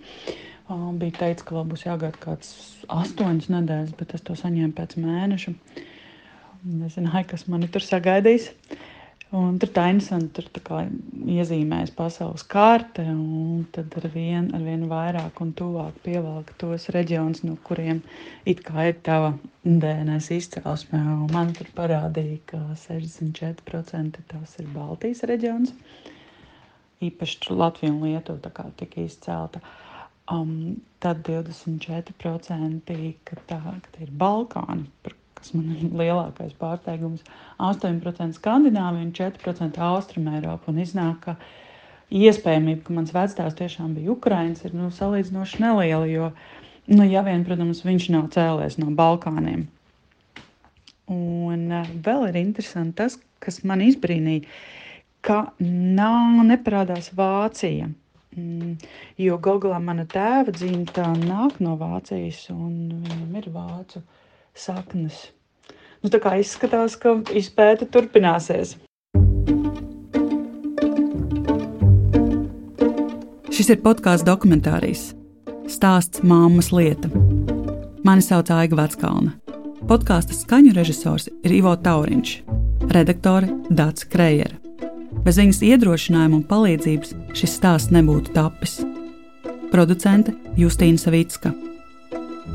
Bija 1.01 1.17
teikts, 1.19 1.45
ka 1.45 1.57
vēl 1.57 1.67
būs 1.73 1.85
jāgaida 1.85 2.19
kāds 2.21 2.53
astoņas 2.91 3.49
nedēļas, 3.53 3.97
bet 3.99 4.15
es 4.17 4.23
to 4.25 4.37
saņēmu 4.39 4.73
pēc 4.77 4.95
mēneša. 5.01 5.53
Nezināju, 6.63 7.27
kas 7.33 7.47
mani 7.51 7.67
tur 7.71 7.83
sagaidīs. 7.83 8.51
Un 9.33 9.55
tur 9.57 9.71
tā 9.73 9.87
interesanti, 9.89 10.43
tur 10.45 10.45
iezīmēs 11.33 11.89
pasaules 11.97 12.43
karte, 12.45 13.01
un 13.01 13.63
tad 13.73 13.95
ar 13.97 14.05
vien, 14.13 14.51
ar 14.53 14.61
vien 14.61 14.83
vairāk 14.91 15.39
un 15.41 15.55
tuvāk 15.57 15.95
pievelk 16.05 16.51
tos 16.61 16.85
reģionus, 16.93 17.41
no 17.47 17.55
kuriem 17.65 18.03
it 18.45 18.61
kā 18.67 18.91
ir 18.91 18.99
tava 19.07 19.31
DNS 19.65 20.27
izcelsme. 20.37 21.01
Man 21.33 21.49
tur 21.57 21.71
parādīja, 21.73 22.43
ka 22.51 22.61
64% 22.83 24.21
tas 24.35 24.53
ir 24.61 24.69
Baltijas 24.75 25.25
reģions. 25.33 25.73
Īpaši 27.01 27.57
Latvija 27.57 27.89
un 27.95 28.05
Lietuva 28.05 28.37
tā 28.45 28.53
kā 28.53 28.67
tika 28.83 29.01
izcelta. 29.01 29.63
Um, 30.29 30.77
tad 31.01 31.25
24% 31.25 33.01
ka 33.25 33.41
tā, 33.49 33.59
ka 33.65 33.97
tā 33.97 34.05
ir 34.05 34.13
Balkāni, 34.13 34.85
par 35.01 35.17
kas 35.43 35.53
man 35.57 35.73
ir 35.75 35.91
lielākais 35.99 36.55
pārsteigums. 36.59 37.23
8% 37.59 38.39
Skandināvija 38.39 39.03
un 39.03 39.13
4% 39.17 39.79
Austrumē 39.89 40.37
Eiropa. 40.39 40.71
Un 40.71 40.79
iznāk, 40.83 41.27
ka 41.27 41.35
iespējamība, 42.13 42.85
ka 42.87 42.95
mans 42.95 43.13
vecāks 43.15 43.57
tiešām 43.59 43.95
bija 43.97 44.13
Ukraiņš, 44.15 44.63
ir 44.69 44.77
nu, 44.79 44.89
salīdzinoši 44.95 45.59
neliela. 45.65 46.07
Jo, 46.07 46.29
nu, 46.93 47.07
ja 47.09 47.25
vien, 47.27 47.43
protams, 47.47 47.83
viņš 47.83 48.07
nav 48.15 48.29
cēlies 48.35 48.79
no 48.79 48.93
Balkāniem. 48.95 49.67
Un 51.11 51.67
uh, 51.67 51.91
vēl 52.05 52.29
ir 52.29 52.39
interesanti 52.39 53.01
tas, 53.01 53.19
kas 53.43 53.59
man 53.67 53.83
izbrīnīja, 53.83 54.47
ka 55.23 55.43
nav 55.59 56.39
neparādās 56.47 57.11
Vācija. 57.17 57.91
Mm, 58.33 58.77
jo 59.21 59.37
Google 59.43 59.77
mana 59.83 60.07
tēva 60.09 60.55
dzimta 60.55 61.11
nāk 61.19 61.59
no 61.61 61.75
Vācijas, 61.77 62.47
un 62.55 63.03
viņam 63.03 63.35
ir 63.43 63.49
vācu 63.53 64.01
saknes. 64.55 65.29
Nu, 66.03 66.11
tā 66.11 66.19
kā 66.23 66.35
izskatās, 66.41 66.97
ka 66.99 67.15
izpēta 67.33 67.87
turpināsies. 67.87 68.75
Šis 73.53 73.69
ir 73.69 73.83
podkāsts 73.85 74.25
dokumentārijas. 74.27 75.11
Stāsts 75.71 76.23
māmas 76.27 76.73
lieta. 76.75 77.07
Mani 78.03 78.25
sauc 78.25 78.49
Aiga 78.51 78.81
Veckalna. 78.81 79.37
Podkāstu 79.87 80.35
skaņu 80.35 80.73
režisors 80.75 81.29
ir 81.31 81.55
Ivo 81.55 81.71
Tauriņš, 81.79 82.33
redaktore 82.91 83.51
Dācis 83.71 84.09
Krejere. 84.11 84.59
Bez 85.23 85.39
viņas 85.39 85.61
iedrošinājuma 85.69 86.41
un 86.41 86.47
palīdzības 86.49 87.13
šis 87.37 87.59
stāsts 87.59 87.93
nebūtu 87.95 88.33
tapis. 88.35 88.81
Producente 89.71 90.35
Justīna 90.59 90.99
Savicka. 90.99 91.53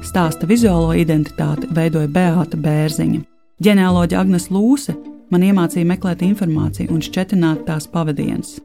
Stāsta 0.04 0.46
vizuālo 0.48 0.92
identitāti 0.96 1.68
veidoja 1.74 2.08
Beāta 2.12 2.58
Bērziņa. 2.60 3.22
Ģenealoģija 3.64 4.20
Agnes 4.20 4.48
Lūse 4.52 4.94
man 5.32 5.44
iemācīja 5.44 5.88
meklēt 5.88 6.22
informāciju 6.26 6.92
un 6.92 7.00
šķetināt 7.04 7.64
tās 7.66 7.88
pavadienas, 7.90 8.58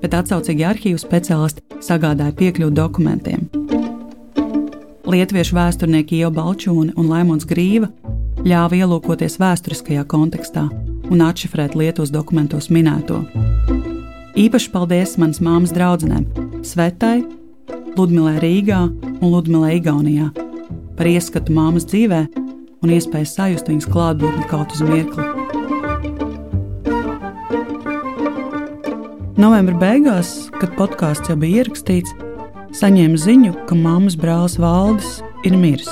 bet 0.00 0.14
atsaucīgi 0.16 0.64
arhīvu 0.66 1.00
speciālisti 1.02 1.82
sagādāja 1.84 2.36
piekļuvi 2.38 2.76
dokumentiem. 2.76 3.48
Lietuviešu 5.10 5.56
vēsturnieki 5.58 6.20
Ieva 6.20 6.30
Balčūne 6.38 6.94
un 6.94 7.10
Laimons 7.10 7.48
Grīva 7.50 7.90
ļāva 8.46 8.78
ielūkoties 8.78 9.40
vēsturiskajā 9.42 10.04
kontekstā 10.08 10.68
un 11.10 11.24
atšifrēt 11.26 11.74
Lietuvas 11.74 12.14
dokumentos 12.14 12.70
minēto. 12.70 13.24
Īpaši 14.38 14.70
paldies 14.70 15.16
manas 15.18 15.42
māmas 15.42 15.74
draudzenēm 15.74 16.30
Svetai, 16.62 17.24
Ludmilai 17.98 18.38
Rīgā 18.38 18.84
un 19.18 19.26
Ludmilai 19.34 19.80
Igaunijā 19.80 20.30
par 21.00 21.08
ieskatu 21.08 21.54
māmas 21.56 21.86
dzīvē 21.88 22.18
un 22.84 22.90
iespēju 22.92 23.28
sajust 23.28 23.70
viņas 23.70 23.86
klātbūtni 23.88 24.42
kaut 24.50 24.74
uz 24.74 24.82
mirkli. 24.84 25.24
Novembra 29.40 29.78
beigās, 29.80 30.50
kad 30.60 30.74
podkāsts 30.76 31.32
jau 31.32 31.38
bija 31.40 31.62
ierakstīts, 31.62 32.12
saņēmu 32.76 33.16
ziņu, 33.16 33.54
ka 33.64 33.80
mammas 33.80 34.18
brālis 34.20 34.58
Valdis 34.60 35.22
ir 35.48 35.56
miris. 35.56 35.88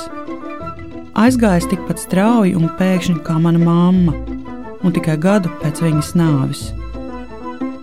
Aizgājis 1.17 1.71
tikpat 1.73 2.05
strauji 2.05 2.53
un 2.61 2.69
pēkšņi 2.77 3.23
kā 3.25 3.41
mana 3.41 3.65
mamma, 3.65 4.13
un 4.85 4.93
tikai 4.93 5.17
gadu 5.25 5.49
pēc 5.65 5.81
viņas 5.89 6.13
nāves. 6.21 6.67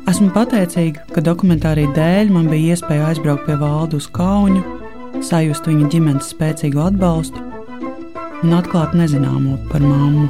Esmu 0.06 0.30
pateicīga, 0.38 1.10
ka 1.10 1.26
dokumentārī 1.26 1.90
dēļ 1.98 2.30
man 2.38 2.54
bija 2.54 2.78
iespēja 2.78 3.10
aizbraukt 3.10 3.50
pie 3.50 3.58
valdu 3.58 3.98
uz 3.98 4.14
Kaunu 4.14 4.75
sajust 5.26 5.66
viņa 5.66 5.90
ģimenes 5.90 6.28
spēcīgu 6.34 6.82
atbalstu 6.86 7.42
un 8.46 8.54
atklāt 8.54 8.94
nezināmo 8.98 9.58
par 9.72 9.82
mammu. 9.82 10.28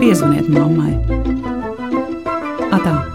Piezvaniet 0.00 0.48
mammai! 0.52 0.94
Atā! 2.72 3.13